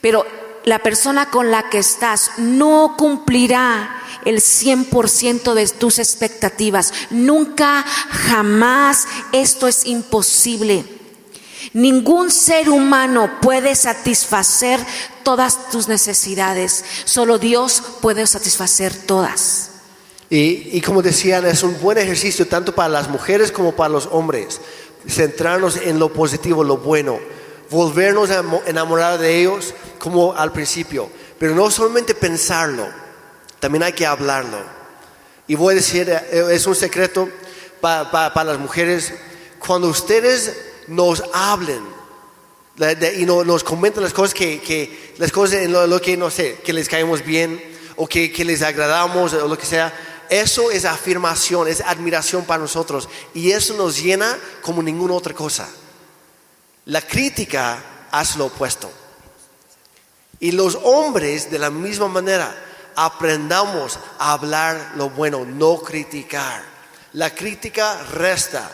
[0.00, 0.26] Pero
[0.64, 6.92] la persona con la que estás no cumplirá el 100% de tus expectativas.
[7.10, 10.84] Nunca, jamás, esto es imposible.
[11.72, 14.80] Ningún ser humano puede satisfacer
[15.22, 16.84] todas tus necesidades.
[17.04, 19.70] Solo Dios puede satisfacer todas.
[20.30, 24.08] Y, y, como decían, es un buen ejercicio tanto para las mujeres como para los
[24.10, 24.60] hombres
[25.08, 27.18] centrarnos en lo positivo, lo bueno,
[27.70, 32.86] volvernos a enamorar de ellos como al principio, pero no solamente pensarlo,
[33.60, 34.58] también hay que hablarlo.
[35.46, 37.28] Y voy a decir, eh, es un secreto
[37.80, 39.12] para las mujeres,
[39.58, 40.56] cuando ustedes
[40.88, 41.82] nos hablen
[43.16, 46.88] y nos comenten las cosas que, las cosas en lo, que no sé, que les
[46.88, 47.62] caemos bien
[47.96, 49.92] o que, que les agradamos o lo que sea,
[50.28, 55.68] eso es afirmación, es admiración para nosotros y eso nos llena como ninguna otra cosa.
[56.86, 58.90] La crítica hace lo opuesto.
[60.40, 62.54] Y los hombres, de la misma manera,
[62.96, 66.62] aprendamos a hablar lo bueno, no criticar.
[67.12, 68.70] La crítica resta,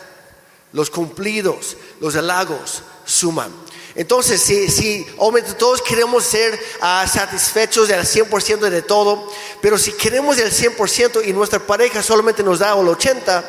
[0.73, 3.51] los cumplidos, los halagos suman.
[3.95, 9.29] Entonces, si, si obviamente todos queremos ser ah, satisfechos del 100% de todo,
[9.61, 13.43] pero si queremos el 100% y nuestra pareja solamente nos da el 80%,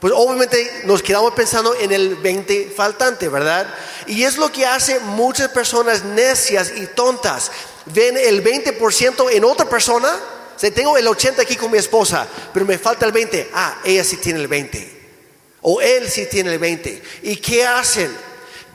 [0.00, 3.66] pues obviamente nos quedamos pensando en el 20 faltante, ¿verdad?
[4.06, 7.50] Y es lo que hace muchas personas necias y tontas.
[7.86, 10.08] Ven el 20% en otra persona.
[10.54, 13.50] O sea, tengo el 80 aquí con mi esposa, pero me falta el 20.
[13.54, 14.96] Ah, ella sí tiene el 20.
[15.62, 17.02] O él sí tiene el 20.
[17.22, 18.14] ¿Y qué hacen?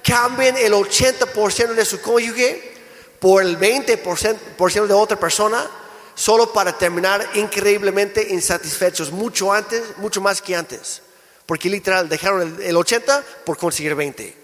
[0.03, 2.73] Cambian el 80% de su cónyuge
[3.19, 5.69] por el 20% de otra persona
[6.15, 11.01] solo para terminar increíblemente insatisfechos, mucho antes, mucho más que antes.
[11.45, 14.41] Porque literal dejaron el, 80 por conseguir 20.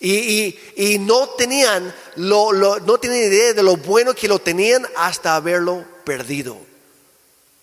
[0.00, 6.58] Y, no, tenían no tenían idea de lo bueno que lo tenían hasta haberlo perdido.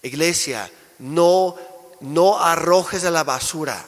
[0.02, 1.56] Iglesia, no,
[2.00, 3.86] no arrojes a la basura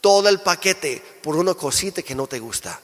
[0.00, 2.80] todo el paquete por una cosita que no te gusta.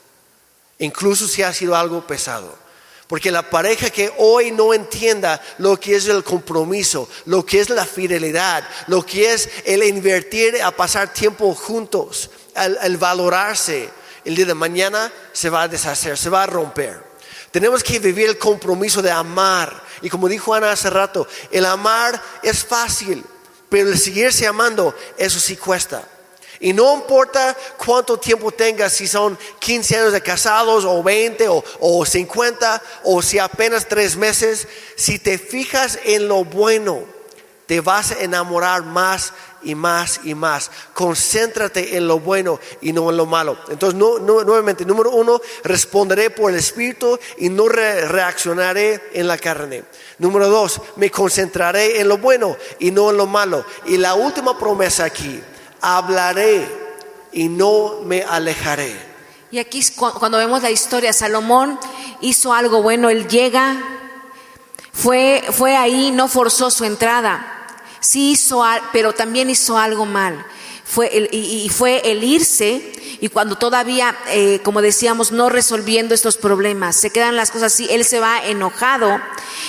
[0.78, 2.66] Incluso si ha sido algo pesado.
[3.08, 7.70] Porque la pareja que hoy no entienda lo que es el compromiso, lo que es
[7.70, 13.88] la fidelidad, lo que es el invertir a pasar tiempo juntos, el, valorarse,
[14.24, 17.00] el día de mañana se va a deshacer, se va a romper.
[17.52, 19.84] Tenemos que vivir el compromiso de amar.
[20.02, 23.24] Y como dijo Ana hace rato, el amar es fácil,
[23.68, 26.06] pero el seguirse amando, eso sí cuesta.
[26.60, 31.64] Y no importa cuánto tiempo tengas, si son 15 años de casados o 20 o,
[31.80, 37.16] o 50 o si apenas tres meses, si te fijas en lo bueno,
[37.66, 39.32] te vas a enamorar más
[39.62, 40.70] y más y más.
[40.94, 43.58] Concéntrate en lo bueno y no en lo malo.
[43.68, 49.84] Entonces, nuevamente, número uno, responderé por el Espíritu y no reaccionaré en la carne.
[50.18, 53.64] Número dos, me concentraré en lo bueno y no en lo malo.
[53.86, 55.42] Y la última promesa aquí
[55.80, 56.66] hablaré
[57.32, 58.94] y no me alejaré.
[59.50, 61.78] Y aquí cuando vemos la historia, Salomón
[62.20, 63.76] hizo algo bueno, él llega,
[64.92, 67.66] fue, fue ahí, no forzó su entrada,
[68.00, 70.44] sí hizo, pero también hizo algo mal.
[70.88, 76.36] Fue el, y, fue el irse y cuando todavía, eh, como decíamos, no resolviendo estos
[76.36, 79.20] problemas, se quedan las cosas así, él se va enojado.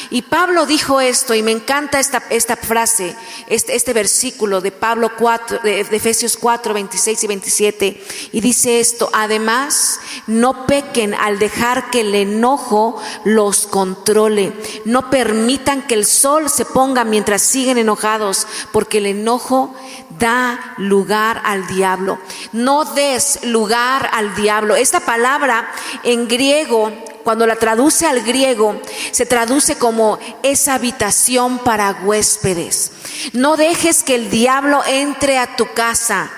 [0.10, 3.16] Y Pablo dijo esto, y me encanta esta, esta frase,
[3.48, 8.04] este, este versículo de Pablo 4, de, Efesios 4, 26 y 27,
[8.34, 14.54] y dice esto, además, no pequen al dejar que el enojo los controle,
[14.86, 19.74] no permitan que el sol se ponga mientras siguen enojados, porque el enojo
[20.18, 22.20] da lugar al diablo.
[22.52, 24.76] No des lugar al diablo.
[24.76, 25.70] Esta palabra
[26.04, 26.92] en griego
[27.28, 32.94] cuando la traduce al griego, se traduce como esa habitación para huéspedes.
[33.34, 36.32] No dejes que el diablo entre a tu casa.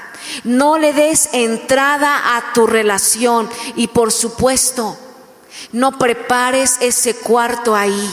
[0.44, 4.98] No le des entrada a tu relación y por supuesto,
[5.72, 8.12] no prepares ese cuarto ahí.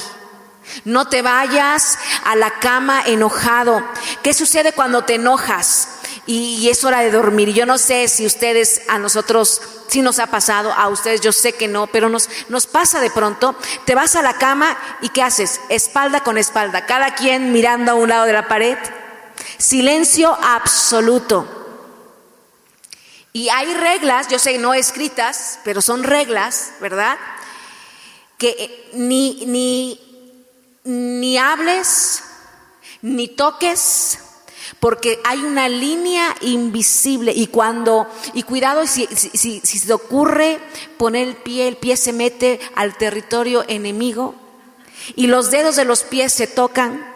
[0.85, 3.83] No te vayas a la cama enojado.
[4.23, 5.89] ¿Qué sucede cuando te enojas?
[6.27, 7.53] y, es hora de dormir.
[7.53, 11.53] Yo no sé si ustedes, a nosotros, si nos ha pasado, a ustedes yo sé
[11.53, 12.29] que no, pero nos,
[12.67, 13.55] pasa de pronto.
[13.85, 15.61] Te vas a la cama y ¿qué haces?
[15.69, 18.77] Espalda con espalda, cada quien mirando a un lado de la pared.
[19.59, 21.53] Silencio absoluto.
[23.33, 27.19] Y hay reglas, yo sé, no escritas, pero son reglas, ¿verdad?
[28.39, 30.06] Que ni, ni,
[30.87, 32.23] ni hables,
[33.03, 34.19] ni toques,
[34.81, 40.61] porque hay una línea invisible y cuando, y cuidado si, si, si, se ocurre
[40.97, 44.35] poner el pie, el pie se mete al territorio enemigo
[45.17, 47.15] y los dedos de los pies se tocan,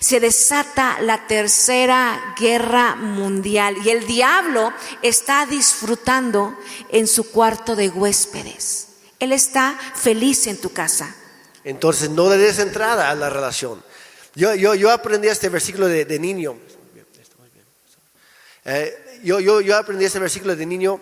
[0.00, 4.72] se desata la tercera guerra mundial y el diablo
[5.02, 6.56] está disfrutando
[6.90, 8.88] en su cuarto de huéspedes.
[9.18, 11.14] Él está feliz en tu casa.
[11.68, 13.82] Entonces no le des entrada a la relación.
[14.34, 16.56] Yo, yo, yo aprendí este versículo de, niño.
[18.64, 20.98] Eh, yo, yo, yo, aprendí este versículo de niño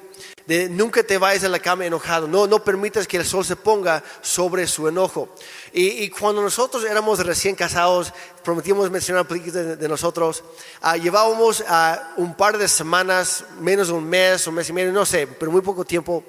[0.46, 3.54] de nunca te vayas a la cama enojado, no, no permitas que el sol se
[3.54, 5.28] ponga sobre su enojo.
[5.72, 8.12] Y, cuando nosotros éramos recién casados,
[8.42, 10.42] prometimos mencionar un poquito de, nosotros,
[10.80, 14.92] ah, llevábamos uh, un par de semanas, menos de un mes, un mes y medio,
[14.92, 16.24] no sé, pero muy poco tiempo.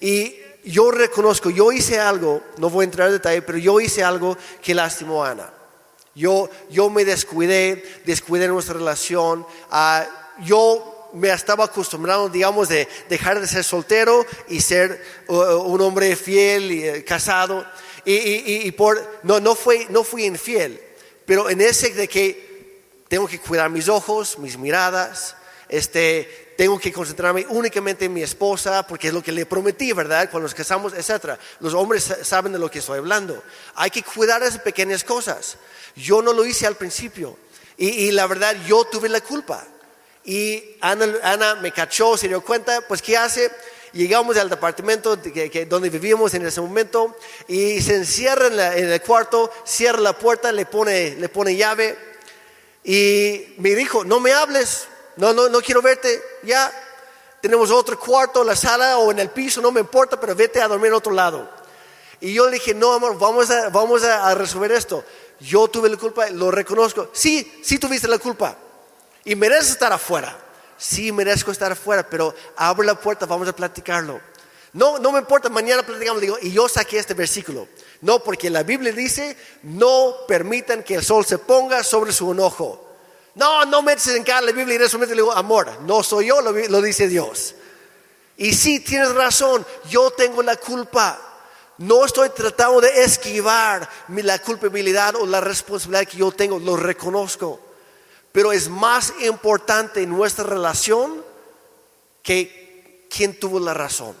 [0.00, 0.34] Y
[0.64, 4.36] yo reconozco, yo hice algo, no voy a entrar en detalle, pero yo hice algo
[4.62, 5.52] que lastimó a Ana.
[6.14, 9.40] Yo, yo me descuidé, descuidé nuestra relación.
[9.72, 15.80] Uh, yo me estaba acostumbrado, digamos, de dejar de ser soltero y ser uh, un
[15.80, 17.64] hombre fiel y uh, casado.
[18.04, 20.80] Y, y- y por, no, no, fue, no fui infiel,
[21.24, 25.36] pero en ese de que tengo que cuidar mis ojos, mis miradas,
[25.68, 30.30] este, tengo que concentrarme únicamente en mi esposa porque es lo que le prometí, ¿verdad?
[30.30, 31.38] Cuando nos casamos, etc.
[31.60, 33.42] Los hombres sa- saben de lo que estoy hablando.
[33.74, 35.56] Hay que cuidar esas pequeñas cosas.
[35.96, 37.36] Yo no lo hice al principio
[37.76, 39.66] y, y la verdad yo tuve la culpa.
[40.24, 43.50] Y Ana, Ana me cachó, se dio cuenta, pues ¿qué hace?
[43.92, 47.16] Llegamos al departamento de que- que- donde vivíamos en ese momento
[47.48, 51.56] y se encierra en, la- en el cuarto, cierra la puerta, le pone, le pone
[51.56, 51.98] llave
[52.84, 54.86] y me dijo, no me hables,
[55.16, 56.72] no, no, no quiero verte, ya.
[57.40, 60.68] Tenemos otro cuarto, la sala o en el piso, no me importa, pero vete a
[60.68, 61.48] dormir en otro lado.
[62.20, 65.04] Y yo le dije, no, amor, vamos a, vamos a, resolver esto.
[65.40, 67.10] Yo tuve la culpa, lo reconozco.
[67.12, 68.56] Sí, sí tuviste la culpa.
[69.24, 70.38] Y mereces estar afuera.
[70.78, 74.20] Sí, merezco estar afuera, pero abre la puerta, vamos a platicarlo.
[74.72, 76.20] No, no me importa, mañana platicamos.
[76.20, 77.66] Digo, y yo saqué este versículo.
[78.02, 82.91] No, porque la Biblia dice, no permitan que el sol se ponga sobre su enojo.
[83.34, 86.26] No, no metes en cara la Biblia y de eso le digo, amor, no soy
[86.26, 87.54] yo, lo, dice Dios.
[88.36, 91.18] Y sí, tienes razón, yo tengo la culpa.
[91.78, 97.60] No estoy tratando de esquivar la culpabilidad o la responsabilidad que yo tengo, lo reconozco.
[98.30, 101.24] Pero es más importante en nuestra relación
[102.22, 104.14] que quién tuvo la razón.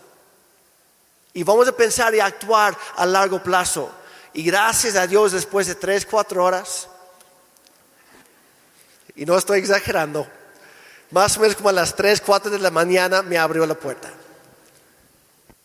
[1.34, 3.90] Y vamos a pensar y actuar a largo plazo.
[4.34, 6.88] Y gracias a Dios, después de tres, cuatro horas,
[9.16, 10.26] y no estoy exagerando,
[11.10, 14.10] más o menos como a las 3, 4 de la mañana me abrió la puerta.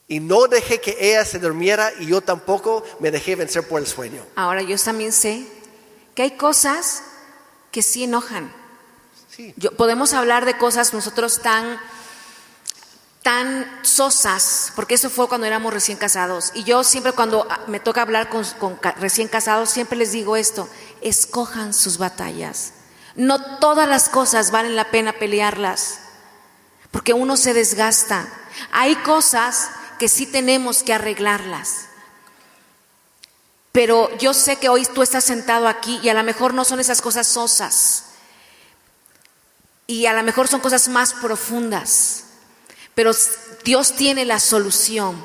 [0.09, 3.87] Y no dejé que ella se durmiera y yo tampoco me dejé vencer por el
[3.87, 4.25] sueño.
[4.35, 5.45] Ahora yo también sé
[6.15, 7.03] que hay cosas
[7.71, 8.53] que sí enojan.
[9.29, 9.53] Sí.
[9.57, 11.79] Yo- podemos hablar de cosas nosotros tan
[13.21, 16.51] tan sosas, porque eso fue cuando éramos recién casados.
[16.53, 18.45] Y yo siempre cuando me toca hablar con,
[19.01, 20.69] recién casados, siempre les digo esto,
[21.01, 22.71] escojan sus batallas.
[23.18, 25.99] No todas las cosas valen la pena pelearlas,
[26.91, 28.28] porque uno se desgasta.
[28.72, 31.88] Hay cosas que sí tenemos que arreglarlas.
[33.72, 36.80] Pero yo sé que hoy tú estás sentado aquí y a lo mejor no son
[36.80, 38.03] esas cosas sosas.
[39.88, 42.24] Y a lo mejor son cosas más profundas.
[42.93, 43.11] Pero
[43.63, 45.24] Dios tiene la solución.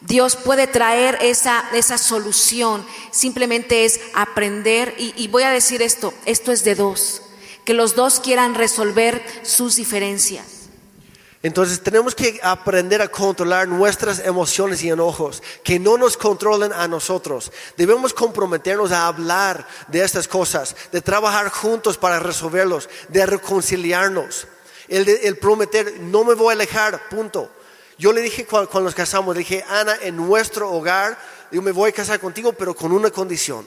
[0.00, 2.84] Dios puede traer esa, esa solución.
[3.10, 4.94] Simplemente es aprender.
[4.98, 7.22] Y, voy a decir esto, esto es de dos.
[7.64, 10.46] Que los dos quieran resolver sus diferencias.
[11.42, 16.88] Entonces tenemos que aprender a controlar nuestras emociones y enojos, que no nos controlen a
[16.88, 17.52] nosotros.
[17.76, 24.48] Debemos comprometernos a hablar de estas cosas, de trabajar juntos para resolverlos, de reconciliarnos.
[24.88, 27.50] El, el prometer, no me voy a alejar, punto.
[27.98, 31.18] Yo le dije cuando, nos casamos, le dije, Ana, en nuestro hogar,
[31.50, 33.66] yo me voy a casar contigo, pero con una condición.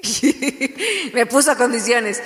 [1.12, 2.22] Me puso a condiciones.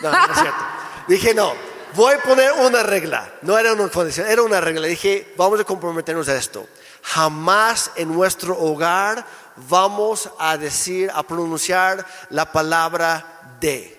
[0.00, 0.64] No, no es cierto.
[1.08, 1.54] Dije, no,
[1.94, 3.34] voy a poner una regla.
[3.42, 4.86] No era una condición, era una regla.
[4.86, 6.68] Dije, vamos a comprometernos a esto.
[7.02, 13.96] Jamás en nuestro hogar vamos a decir, a pronunciar la palabra de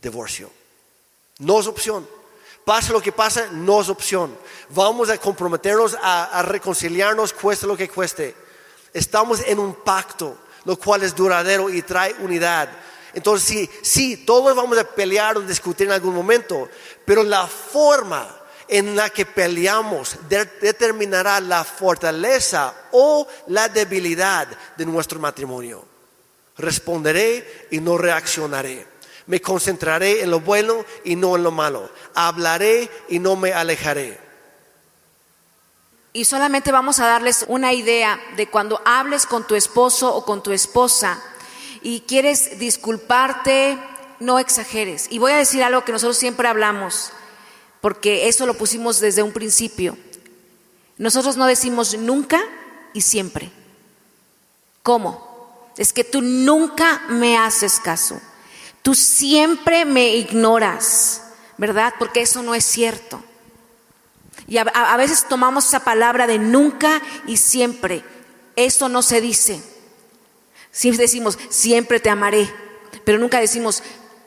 [0.00, 0.50] divorcio.
[1.38, 2.08] No es opción.
[2.64, 4.36] Pase lo que pase, no es opción.
[4.70, 8.34] Vamos a comprometernos a, a reconciliarnos, cueste lo que cueste.
[8.92, 12.70] Estamos en un pacto, lo cual es duradero y trae unidad.
[13.12, 16.68] Entonces, sí, sí, todos vamos a pelear o discutir en algún momento,
[17.04, 24.86] pero la forma en la que peleamos de- determinará la fortaleza o la debilidad de
[24.86, 25.84] nuestro matrimonio.
[26.56, 28.86] Responderé y no reaccionaré.
[29.26, 31.90] Me concentraré en lo bueno y no en lo malo.
[32.14, 34.18] Hablaré y no me alejaré.
[36.12, 40.42] Y solamente vamos a darles una idea de cuando hables con tu esposo o con
[40.42, 41.20] tu esposa
[41.82, 43.76] y quieres disculparte,
[44.20, 45.08] no exageres.
[45.10, 47.10] Y voy a decir algo que nosotros siempre hablamos,
[47.80, 49.98] porque eso lo pusimos desde un principio.
[50.98, 52.40] Nosotros no decimos nunca
[52.92, 53.50] y siempre.
[54.84, 55.70] ¿Cómo?
[55.76, 58.20] Es que tú nunca me haces caso.
[58.82, 61.22] Tú siempre me ignoras,
[61.58, 61.94] ¿verdad?
[61.98, 63.22] Porque eso no es cierto.
[64.46, 68.04] Y a, veces tomamos esa palabra de nunca y siempre.
[68.56, 69.62] Eso no se dice.
[70.70, 72.50] Siempre decimos, siempre te amaré,
[73.04, 73.82] pero nunca decimos,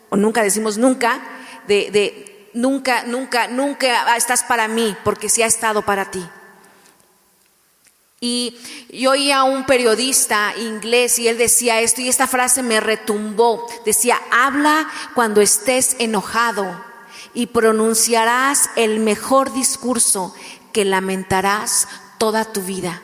[0.10, 1.22] o nunca decimos nunca,
[1.68, 6.26] de, de nunca, nunca, nunca estás para mí, porque sí ha estado para ti.
[8.20, 8.58] Y
[8.90, 13.68] yo oía a un periodista inglés y él decía esto y esta frase me retumbó.
[13.86, 16.87] Decía, habla cuando estés enojado
[17.38, 20.34] y pronunciarás el mejor discurso
[20.74, 23.04] que lamentarás toda tu vida.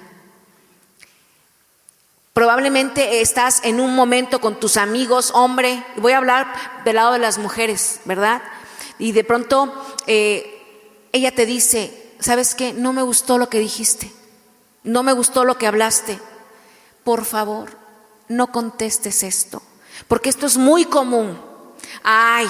[2.33, 6.51] Probablemente estás en un momento con tus amigos, hombre, voy a hablar
[6.83, 8.41] del lado de las mujeres, ¿verdad?
[8.97, 9.71] Y de pronto
[10.07, 12.73] eh, ella te dice, ¿sabes qué?
[12.73, 14.11] No me gustó lo que dijiste,
[14.83, 16.19] no me gustó lo que hablaste.
[17.03, 17.77] Por favor,
[18.29, 19.61] no contestes esto,
[20.07, 21.39] porque esto es muy común.
[22.01, 22.47] Ay,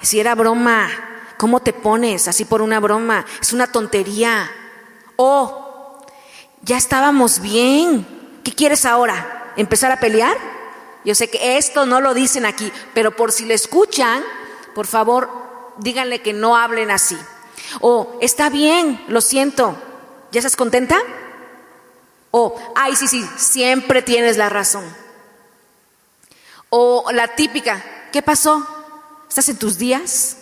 [0.00, 1.07] si era broma,
[1.38, 3.24] ¿cómo te pones así por una broma?
[3.40, 4.50] Es una tontería.
[5.16, 6.04] Oh,
[6.62, 8.18] ya estábamos bien
[8.48, 9.52] ¿Qué quieres ahora?
[9.58, 10.34] ¿Empezar a pelear?
[11.04, 14.24] Yo sé que esto no lo dicen aquí, pero por si le escuchan,
[14.74, 15.28] por favor,
[15.76, 17.18] díganle que no hablen así.
[17.82, 19.76] O, está bien, lo siento,
[20.32, 20.98] ¿ya estás contenta?
[22.30, 24.84] O, ay, sí, sí, siempre tienes la razón.
[26.70, 27.84] O la típica,
[28.14, 28.66] ¿qué pasó?
[29.28, 30.38] ¿Estás en tus días?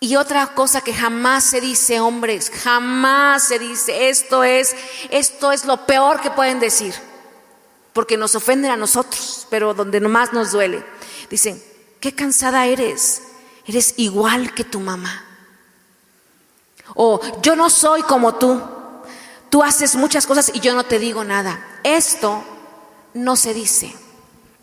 [0.00, 4.76] Y otra cosa que jamás se dice, hombres, jamás se dice, esto es,
[5.10, 6.94] esto es lo peor que pueden decir,
[7.92, 10.84] porque nos ofenden a nosotros, pero donde nomás nos duele.
[11.28, 11.60] Dicen,
[11.98, 13.22] qué cansada eres,
[13.66, 15.24] eres igual que tu mamá.
[16.94, 18.62] O yo no soy como tú,
[19.50, 21.80] tú haces muchas cosas y yo no te digo nada.
[21.82, 22.44] Esto
[23.14, 23.94] no se dice.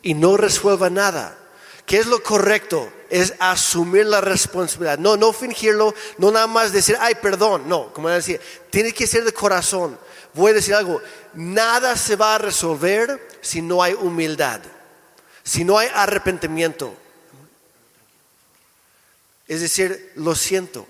[0.02, 1.38] Y no resuelva nada.
[1.86, 2.90] ¿Qué es lo correcto?
[3.16, 5.00] Es asumir la responsabilidad.
[5.00, 7.64] No, no fingirlo, no nada más decir, ay, perdón.
[7.66, 9.98] No, como decir, tiene que ser de corazón.
[10.34, 11.02] Voy a decir algo,
[11.34, 14.60] nada se va a resolver si no hay humildad,
[15.46, 16.94] si no hay arrepentimiento.
[19.48, 20.86] Es decir, lo siento,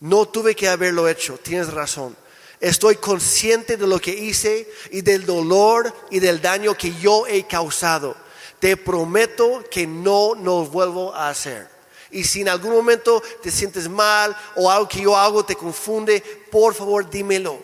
[0.00, 2.16] no tuve que haberlo hecho, tienes razón.
[2.58, 7.46] Estoy consciente de lo que hice y del dolor y del daño que yo he
[7.46, 8.16] causado
[8.58, 11.68] te prometo que no nos vuelvo a hacer.
[12.10, 16.20] Y si en algún momento te sientes mal o algo que yo hago te confunde,
[16.50, 17.58] por favor dímelo.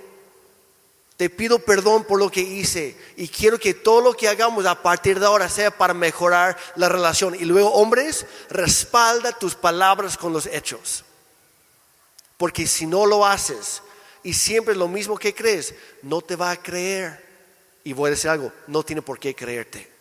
[1.16, 4.82] Te pido perdón por lo que hice y quiero que todo lo que hagamos a
[4.82, 7.34] partir de ahora sea para mejorar la relación.
[7.34, 11.05] Y luego, hombres, respalda tus palabras con los hechos.
[12.36, 13.82] Porque si no lo haces
[14.24, 17.24] y siempre lo mismo que crees, no te va a creer.
[17.84, 19.91] Y voy a decir algo, no tiene por qué creerte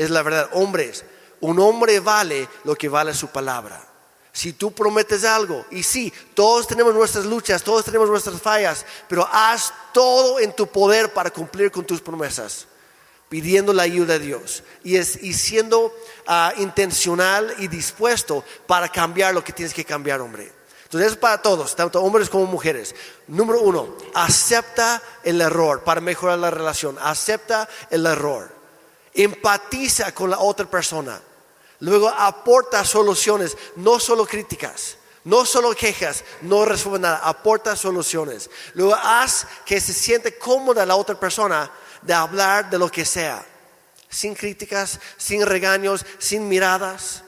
[0.00, 0.48] es la verdad.
[0.52, 1.04] Hombres,
[1.40, 3.86] un hombre vale lo que vale su palabra.
[4.32, 9.28] Si tú prometes algo, y sí, todos tenemos nuestras luchas, todos tenemos nuestras fallas, pero
[9.30, 12.66] haz todo en tu poder para cumplir con tus promesas,
[13.28, 15.94] pidiendo la ayuda de Dios y, es, siendo
[16.26, 20.50] ah, intencional y dispuesto para cambiar lo que tienes que cambiar, hombre.
[20.84, 22.94] Entonces es para todos, tanto hombres como mujeres.
[23.26, 28.59] Número uno, acepta el error para mejorar la relación, acepta el error
[29.14, 31.20] empatiza con la otra persona,
[31.80, 38.50] luego aporta soluciones, no solo críticas, no solo quejas, no resuelve nada, aporta soluciones.
[38.74, 41.70] Luego haz que se siente cómoda la otra persona
[42.02, 43.44] de hablar de lo que sea,
[44.08, 47.22] sin críticas, sin regaños, sin miradas.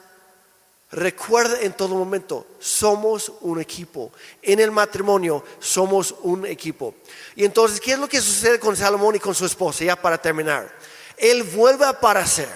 [0.90, 4.12] Recuerda en todo momento, somos un equipo.
[4.42, 6.94] En el matrimonio somos un equipo.
[7.34, 9.84] Y entonces, ¿qué es lo que sucede con Salomón y con su esposa?
[9.84, 10.70] Ya para terminar.
[11.22, 12.48] Él vuelve a aparecer.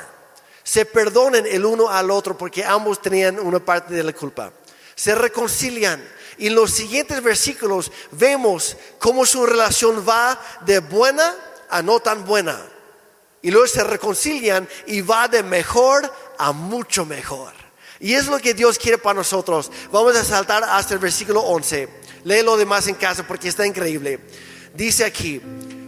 [0.64, 4.52] Se perdonen el uno al otro porque ambos tenían una parte de la culpa.
[4.96, 6.04] Se reconcilian.
[6.36, 11.34] Y en los siguientes versículos vemos cómo su relación va de buena
[11.70, 12.60] a no tan buena.
[13.40, 17.52] Y luego se reconcilian y va de mejor a mucho mejor.
[18.00, 19.70] Y es lo que Dios quiere para nosotros.
[19.92, 21.88] Vamos a saltar hasta el versículo 11.
[22.24, 24.18] Lee lo demás en casa porque está increíble.
[24.74, 25.40] Dice aquí,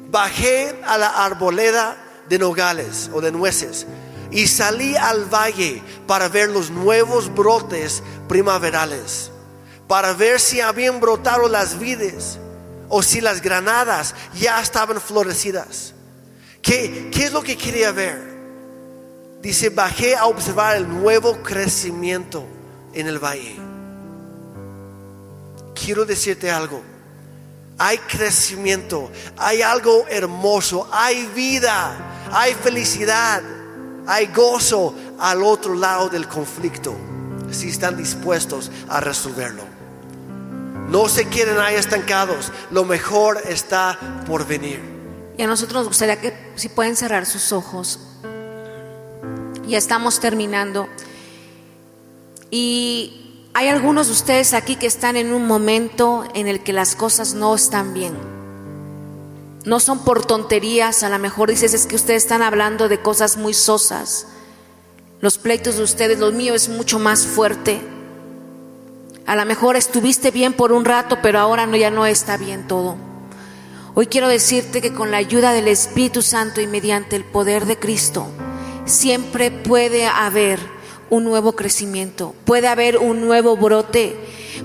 [0.09, 3.87] bajé a la arboleda de nogales o de nueces
[4.31, 9.31] y salí al valle para ver los nuevos brotes primaverales,
[9.87, 12.39] para ver si habían brotado las vides
[12.89, 15.95] o si las granadas ya estaban florecidas.
[16.61, 18.37] ¿Qué, qué es lo que quería ver?
[19.41, 22.45] Dice, bajé a observar el nuevo crecimiento
[22.93, 23.57] en el valle.
[25.75, 26.83] Quiero decirte algo
[27.79, 33.43] hay crecimiento, hay algo hermoso, hay vida, hay felicidad,
[34.07, 36.95] hay gozo al otro lado del conflicto,
[37.51, 39.65] si están dispuestos a resolverlo.
[40.89, 44.81] No se queden ahí estancados, lo mejor está por venir.
[45.37, 48.01] Y a nosotros nos gustaría que si pueden cerrar sus ojos.
[49.67, 50.89] Ya estamos terminando.
[52.51, 56.97] Y hay algunos de ustedes aquí que están en un momento en el que las
[56.97, 58.38] cosas no están bien.
[59.65, 63.37] No son por tonterías, a lo mejor dices es que ustedes están hablando de cosas
[63.37, 64.27] muy sosas.
[65.21, 67.81] Los pleitos de ustedes, los míos es mucho más fuerte.
[69.27, 72.67] A lo mejor estuviste bien por un rato, pero ahora no, ya no está bien
[72.69, 72.97] todo.
[73.95, 77.79] Hoy quiero decirte que con la ayuda del Espíritu Santo y mediante el poder de
[77.79, 78.29] Cristo,
[78.85, 80.61] siempre puede haber
[81.11, 84.17] un nuevo crecimiento, puede haber un nuevo brote,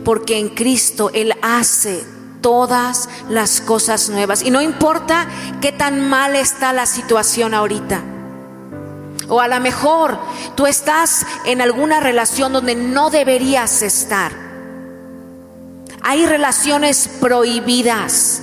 [0.06, 2.04] porque en Cristo Él hace
[2.44, 4.44] todas las cosas nuevas.
[4.44, 5.26] Y no importa
[5.62, 8.04] qué tan mal está la situación ahorita.
[9.30, 10.20] O a lo mejor
[10.54, 14.32] tú estás en alguna relación donde no deberías estar.
[16.02, 18.42] Hay relaciones prohibidas.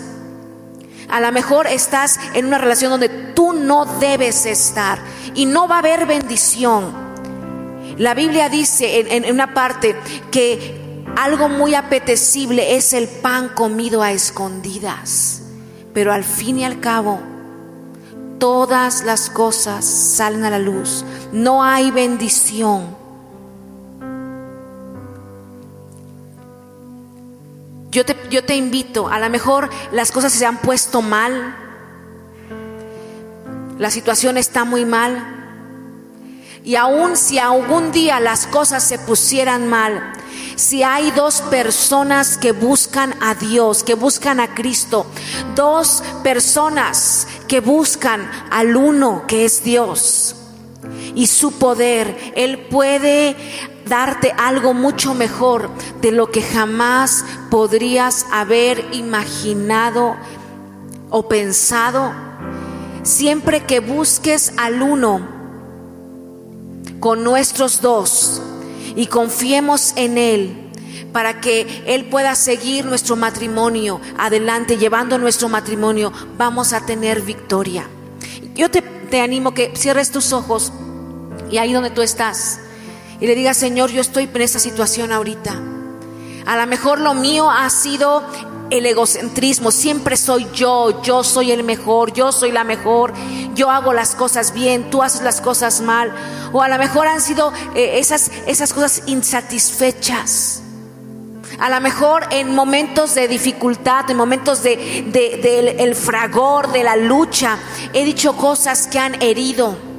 [1.10, 4.98] A lo mejor estás en una relación donde tú no debes estar
[5.34, 7.10] y no va a haber bendición.
[7.98, 9.94] La Biblia dice en, una parte
[10.30, 10.79] que
[11.16, 15.42] algo muy apetecible es el pan comido a escondidas,
[15.92, 17.20] pero al fin y al cabo
[18.38, 21.04] todas las cosas salen a la luz.
[21.32, 23.00] No hay bendición
[27.90, 31.56] Yo te, yo te invito, a lo mejor las cosas se han puesto mal,
[33.78, 35.36] la situación está muy mal,
[36.62, 40.12] y aun si algún día las cosas se pusieran mal,
[40.60, 45.06] si hay dos personas que buscan a Dios, que buscan a Cristo,
[45.54, 50.36] dos personas que buscan al uno que es Dios
[51.14, 53.36] y su poder, Él puede
[53.86, 55.70] darte algo mucho mejor
[56.02, 60.14] de lo que jamás podrías haber imaginado
[61.08, 62.12] o pensado.
[63.02, 65.26] Siempre que busques al uno
[67.00, 68.42] con nuestros dos
[68.96, 70.70] y confiemos en Él
[71.12, 77.88] para que Él pueda seguir nuestro matrimonio adelante, llevando nuestro matrimonio, vamos a tener victoria.
[78.54, 80.72] Yo te, te animo que cierres tus ojos
[81.50, 82.60] y ahí donde tú estás
[83.20, 85.54] y le diga, Señor, yo estoy en esta situación ahorita.
[86.46, 88.24] A lo mejor lo mío ha sido
[88.70, 93.12] el egocentrismo, siempre soy yo, yo soy el mejor, yo soy la mejor,
[93.54, 96.12] yo hago las cosas bien, tú haces las cosas mal.
[96.52, 100.62] O a lo mejor han sido eh, esas, esas cosas insatisfechas.
[101.58, 107.58] A lo mejor en momentos de dificultad, en momentos de, el fragor, de la lucha,
[107.92, 109.89] he dicho cosas que han herido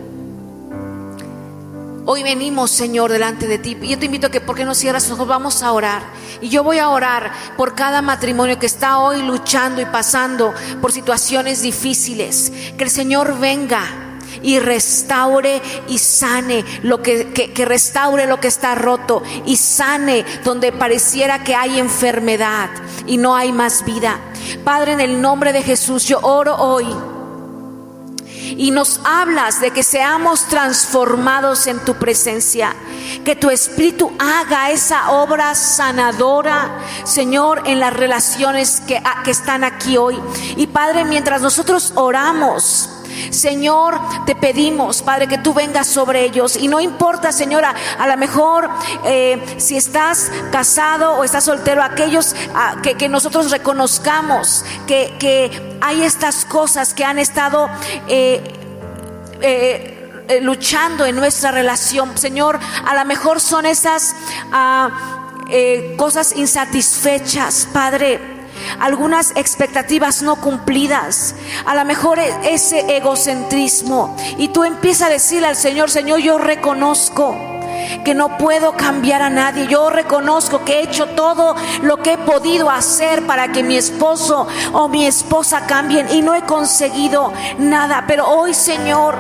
[2.04, 3.78] Hoy venimos, Señor, delante de ti.
[3.80, 5.28] Y yo te invito a que, ¿por qué no cierras ojos?
[5.28, 6.02] Vamos a orar.
[6.42, 10.92] Y yo voy a orar por cada matrimonio que está hoy luchando y pasando por
[10.92, 12.52] situaciones difíciles.
[12.76, 13.84] Que el Señor venga
[14.42, 20.72] y restaure y sane lo que, que, restaure lo que está roto y sane donde
[20.72, 22.72] pareciera que hay enfermedad
[23.06, 24.20] y no hay más vida.
[24.64, 26.88] Padre, en el nombre de Jesús, yo oro hoy
[28.58, 32.76] y nos hablas de que seamos transformados en tu presencia,
[33.24, 39.98] que tu Espíritu haga esa obra sanadora, Señor, en las relaciones que, que están aquí
[39.98, 40.20] hoy.
[40.58, 46.56] Y Padre, mientras nosotros oramos, Señor, te pedimos, Padre, que tú vengas sobre ellos.
[46.56, 48.70] Y no importa, Señora, a lo mejor
[49.06, 56.04] eh, si estás casado o estás soltero, aquellos ah, que, nosotros reconozcamos que, que, hay
[56.04, 57.70] estas cosas que han estado...
[58.08, 58.58] Eh,
[59.44, 59.98] eh,
[60.44, 62.18] luchando en nuestra relación.
[62.18, 64.16] Señor, a lo mejor son esas
[64.54, 64.90] ah,
[65.98, 68.41] cosas insatisfechas, Padre
[68.80, 74.16] algunas expectativas no cumplidas, a lo mejor e-, ese egocentrismo.
[74.38, 77.36] Y tú empiezas a decirle al Señor, Señor, yo reconozco
[78.04, 79.68] que no puedo cambiar a nadie.
[79.68, 84.48] Yo reconozco que he hecho todo lo que he podido hacer para que mi esposo
[84.74, 88.06] o mi esposa cambien y no he conseguido nada.
[88.08, 89.16] Pero hoy, Señor,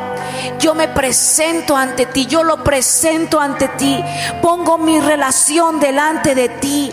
[0.59, 4.03] yo me presento ante ti, yo lo presento ante ti,
[4.41, 6.91] pongo mi relación delante de ti.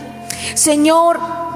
[0.55, 1.48] Señor,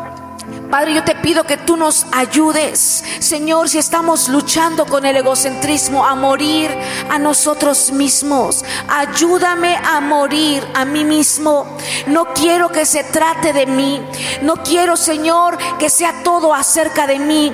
[0.72, 6.02] Padre, yo te pido que tú nos ayudes, Señor, si estamos luchando con el egocentrismo,
[6.02, 6.70] a morir
[7.10, 8.64] a nosotros mismos.
[8.88, 11.76] Ayúdame a morir a mí mismo.
[12.06, 14.02] No quiero que se trate de mí.
[14.40, 17.52] No quiero, Señor, que sea todo acerca de mí.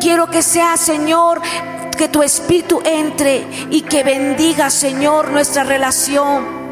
[0.00, 1.42] Quiero que sea, Señor,
[1.98, 6.65] que tu espíritu entre y que bendiga, Señor, nuestra relación.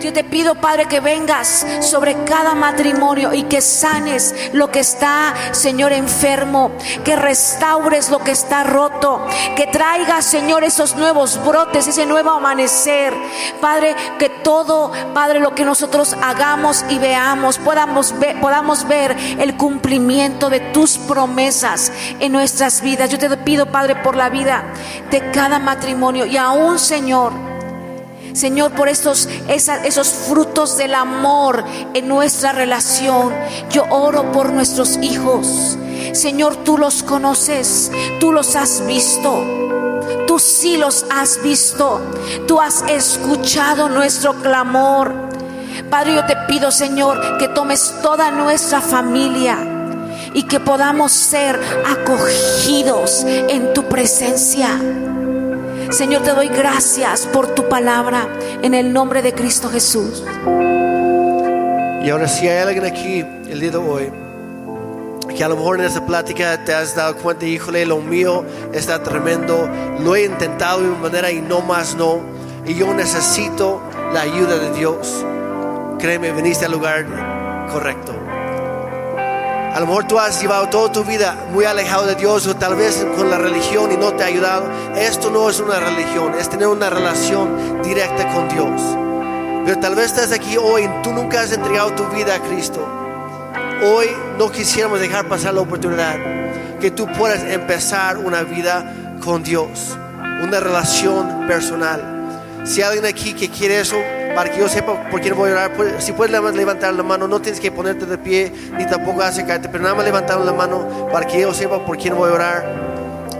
[0.00, 5.34] Yo te pido, Padre, que vengas sobre cada matrimonio y que sanes lo que está,
[5.52, 6.72] Señor, enfermo,
[7.04, 9.26] que restaures lo que está roto,
[9.56, 13.14] que traigas, Señor, esos nuevos brotes, ese nuevo amanecer.
[13.60, 19.56] Padre, que todo, Padre, lo que nosotros hagamos y veamos, podamos ver, podamos ver el
[19.56, 23.10] cumplimiento de tus promesas en nuestras vidas.
[23.10, 24.64] Yo te pido, Padre, por la vida
[25.10, 27.57] de cada matrimonio y aún, Señor,
[28.38, 33.34] Señor, por estos, esos frutos del amor en nuestra relación.
[33.72, 35.76] Yo oro por nuestros hijos.
[36.12, 37.90] Señor, tú los conoces,
[38.20, 39.42] tú los has visto.
[40.28, 42.00] Tú sí los has visto.
[42.46, 45.12] Tú has escuchado nuestro clamor.
[45.90, 49.58] Padre, yo te pido, Señor, que tomes toda nuestra familia
[50.32, 54.78] y que podamos ser acogidos en tu presencia.
[55.90, 58.28] Señor, te doy gracias por tu palabra
[58.62, 60.22] en el nombre de Cristo Jesús.
[62.04, 64.12] Y ahora si hay alguien aquí el día de hoy
[65.34, 69.02] que a lo mejor en esa plática te has dado cuenta, híjole, lo mío está
[69.02, 69.68] tremendo,
[70.00, 72.20] lo he intentado de una manera y no más no,
[72.66, 73.80] y yo necesito
[74.12, 75.24] la ayuda de Dios.
[75.98, 77.06] Créeme, viniste al lugar
[77.72, 78.27] correcto.
[79.78, 82.74] A lo mejor tú has llevado toda tu vida muy alejado de Dios o tal
[82.74, 84.68] vez con la religión y no te ha ayudado.
[84.96, 88.82] Esto no es una religión, es tener una relación directa con Dios.
[89.64, 92.84] Pero tal vez estás aquí hoy y tú nunca has entregado tu vida a Cristo.
[93.84, 96.16] Hoy no quisiéramos dejar pasar la oportunidad
[96.80, 98.92] que tú puedas empezar una vida
[99.24, 99.96] con Dios,
[100.42, 102.64] una relación personal.
[102.64, 103.94] Si hay alguien aquí que quiere eso,
[104.38, 107.26] para que yo sepa por quién voy a orar, pues, si puedes levantar la mano,
[107.26, 111.08] no tienes que ponerte de pie ni tampoco acercarte, pero nada más levantar la mano
[111.10, 112.64] para que yo sepa por quién voy a orar.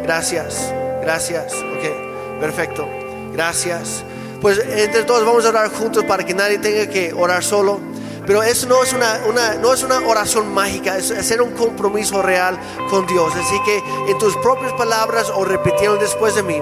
[0.02, 2.88] Gracias, gracias, ok, perfecto,
[3.32, 4.02] gracias.
[4.40, 7.78] Pues entre todos vamos a orar juntos para que nadie tenga que orar solo.
[8.26, 12.58] Pero eso no es una, no es una oración mágica, es hacer un compromiso real
[12.90, 13.32] con Dios.
[13.36, 13.80] Así que
[14.10, 16.60] en tus propias palabras o repitiendo después de mí,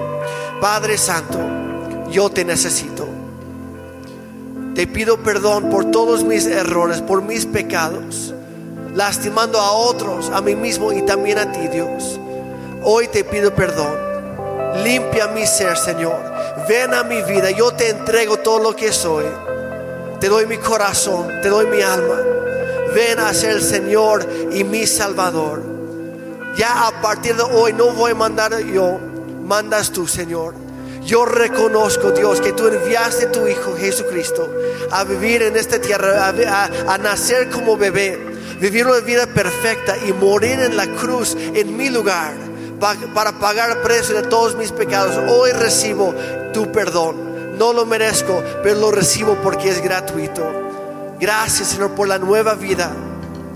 [0.61, 1.39] Padre Santo,
[2.11, 3.16] yo te necesito.
[4.77, 8.31] Te pido perdón por todos mis errores, por mis pecados,
[8.93, 12.19] lastimando a otros, a mí mismo y también a ti, Dios.
[12.83, 13.91] Hoy te pido perdón.
[14.83, 16.19] Limpia mi ser, Señor.
[16.69, 17.49] Ven a mi vida.
[17.49, 19.25] Yo te entrego todo lo que soy.
[20.19, 22.19] Te doy mi corazón, te doy mi alma.
[22.93, 25.63] Ven a ser el Señor y mi Salvador.
[26.55, 28.99] Ya a partir de hoy no voy a mandar yo,
[29.43, 30.66] mandas tú, Señor.
[31.07, 34.53] Yo reconozco, Dios, que tú enviaste tu Hijo Jesucristo
[34.91, 36.33] a vivir en esta tierra,
[36.85, 38.19] a nacer como bebé,
[38.59, 42.33] vivir una vida perfecta y morir en la cruz en mi lugar
[43.13, 45.15] para pagar el precio de todos mis pecados.
[45.31, 46.13] Hoy recibo
[46.53, 47.57] tu perdón.
[47.57, 50.45] No lo merezco, pero lo recibo porque es gratuito.
[51.21, 52.91] Gracias, Señor, por la nueva vida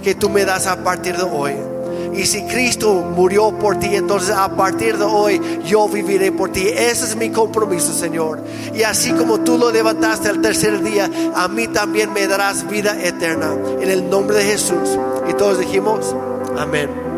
[0.02, 1.70] que tú me das a partir de hoy.
[2.14, 6.68] Y si Cristo murió por ti, entonces a partir de hoy yo viviré por ti.
[6.68, 8.44] Ese es mi compromiso, Señor.
[8.74, 13.02] Y así como tú lo levantaste al tercer día, a mí también me darás vida
[13.02, 13.56] eterna.
[13.80, 14.98] En el nombre de Jesús.
[15.30, 16.16] Y todos dijimos,
[16.58, 17.11] amén.